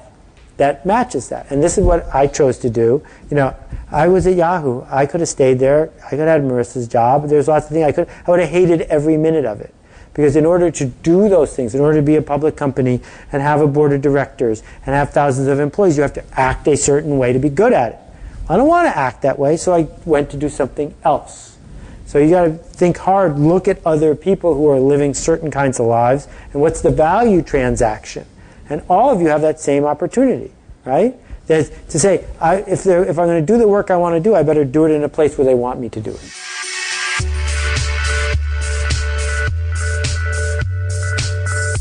that 0.58 0.86
matches 0.86 1.30
that. 1.30 1.50
And 1.50 1.64
this 1.64 1.78
is 1.78 1.84
what 1.84 2.06
I 2.14 2.28
chose 2.28 2.60
to 2.60 2.70
do. 2.70 3.04
You 3.30 3.36
know, 3.36 3.56
I 3.92 4.08
was 4.08 4.28
at 4.28 4.36
Yahoo. 4.36 4.84
I 4.90 5.06
could 5.06 5.20
have 5.20 5.30
stayed 5.30 5.60
there. 5.60 5.92
I 6.06 6.12
could 6.12 6.20
have 6.20 6.28
had 6.28 6.42
Marissa's 6.44 6.88
job. 6.88 7.28
There's 7.28 7.48
lots 7.48 7.66
of 7.66 7.72
things 7.72 7.86
I 7.86 7.92
could. 7.92 8.08
I 8.28 8.32
would 8.32 8.40
have 8.40 8.50
hated 8.50 8.82
every 8.82 9.18
minute 9.18 9.46
of 9.46 9.62
it. 9.62 9.74
Because 10.14 10.36
in 10.36 10.46
order 10.46 10.70
to 10.70 10.86
do 10.86 11.28
those 11.28 11.56
things, 11.56 11.74
in 11.74 11.82
order 11.82 11.98
to 11.98 12.04
be 12.06 12.16
a 12.18 12.22
public 12.22 12.56
company 12.56 13.02
and 13.32 13.42
have 13.42 13.62
a 13.62 13.68
board 13.68 13.94
of 13.94 14.02
directors 14.02 14.62
and 14.86 14.94
have 14.94 15.10
thousands 15.10 15.48
of 15.48 15.60
employees, 15.60 15.98
you 15.98 16.04
have 16.04 16.14
to 16.14 16.24
act 16.40 16.68
a 16.68 16.78
certain 16.78 17.18
way 17.18 17.34
to 17.34 17.40
be 17.40 17.50
good 17.50 17.74
at 17.74 17.94
it. 17.94 18.00
I 18.50 18.58
don't 18.58 18.68
want 18.68 18.88
to 18.88 18.98
act 18.98 19.22
that 19.22 19.40
way, 19.40 19.56
so 19.56 19.74
I 19.74 19.88
went 20.06 20.30
to 20.32 20.38
do 20.38 20.50
something 20.50 20.94
else. 21.04 21.58
So 22.06 22.20
you 22.20 22.30
got 22.30 22.44
to 22.44 22.52
think 22.52 22.98
hard, 22.98 23.40
look 23.40 23.68
at 23.68 23.80
other 23.86 24.16
people 24.16 24.54
who 24.54 24.68
are 24.70 24.80
living 24.80 25.14
certain 25.14 25.50
kinds 25.50 25.80
of 25.80 25.86
lives, 25.86 26.28
and 26.52 26.62
what's 26.62 26.82
the 26.82 26.92
value 26.92 27.42
transaction? 27.42 28.26
And 28.70 28.84
all 28.90 29.12
of 29.12 29.22
you 29.22 29.28
have 29.28 29.42
that 29.42 29.60
same 29.60 29.86
opportunity, 29.86 30.52
right? 30.86 31.16
That 31.48 31.72
to 31.90 32.00
say, 32.00 32.26
I, 32.40 32.58
if, 32.58 32.86
if 32.86 33.18
I'm 33.18 33.28
going 33.28 33.46
to 33.46 33.54
do 33.54 33.58
the 33.58 33.68
work 33.68 33.90
I 33.90 33.98
want 33.98 34.16
to 34.16 34.20
do, 34.20 34.36
I 34.36 34.44
better 34.44 34.66
do 34.66 34.86
it 34.86 34.92
in 34.92 35.04
a 35.04 35.10
place 35.10 35.38
where 35.38 35.46
they 35.46 35.56
want 35.56 35.80
me 35.80 35.90
to 35.90 36.02
do 36.02 36.12
it. 36.12 36.34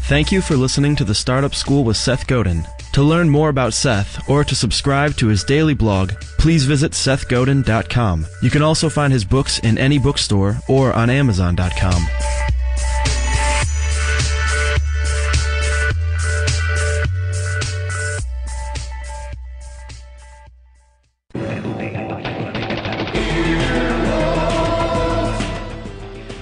Thank 0.07 0.31
you 0.31 0.43
for 0.43 0.57
listening 0.57 0.95
to 0.97 1.05
the 1.05 1.15
Startup 1.15 1.55
School 1.55 1.85
with 1.85 1.97
Seth 1.97 2.27
Godin. 2.27 2.67
To 2.93 3.03
learn 3.03 3.31
more 3.31 3.49
about 3.49 3.73
Seth 3.73 4.29
or 4.29 4.45
to 4.45 4.55
subscribe 4.55 5.17
to 5.17 5.29
his 5.29 5.45
daily 5.45 5.73
blog, 5.73 6.13
please 6.39 6.65
visit 6.65 6.93
sethgodin.com. 6.93 8.27
You 8.43 8.51
can 8.51 8.63
also 8.63 8.91
find 8.91 9.13
his 9.13 9.25
books 9.25 9.59
in 9.61 9.79
any 9.79 9.99
bookstore 9.99 10.59
or 10.69 10.93
on 10.93 11.09
amazon.com. 11.09 12.07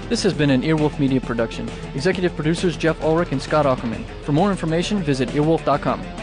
This 0.09 0.25
has 0.25 0.35
been 0.35 0.51
an 0.51 0.63
Earwolf 0.63 0.99
Media 0.99 1.21
production. 1.21 1.71
Executive 1.95 2.35
producers 2.35 2.77
Jeff 2.77 3.01
Ulrich 3.01 3.31
and 3.31 3.41
Scott 3.41 3.65
Aukerman. 3.65 4.05
For 4.25 4.33
more 4.33 4.51
information, 4.51 5.01
visit 5.05 5.29
earwolf.com. 5.29 6.20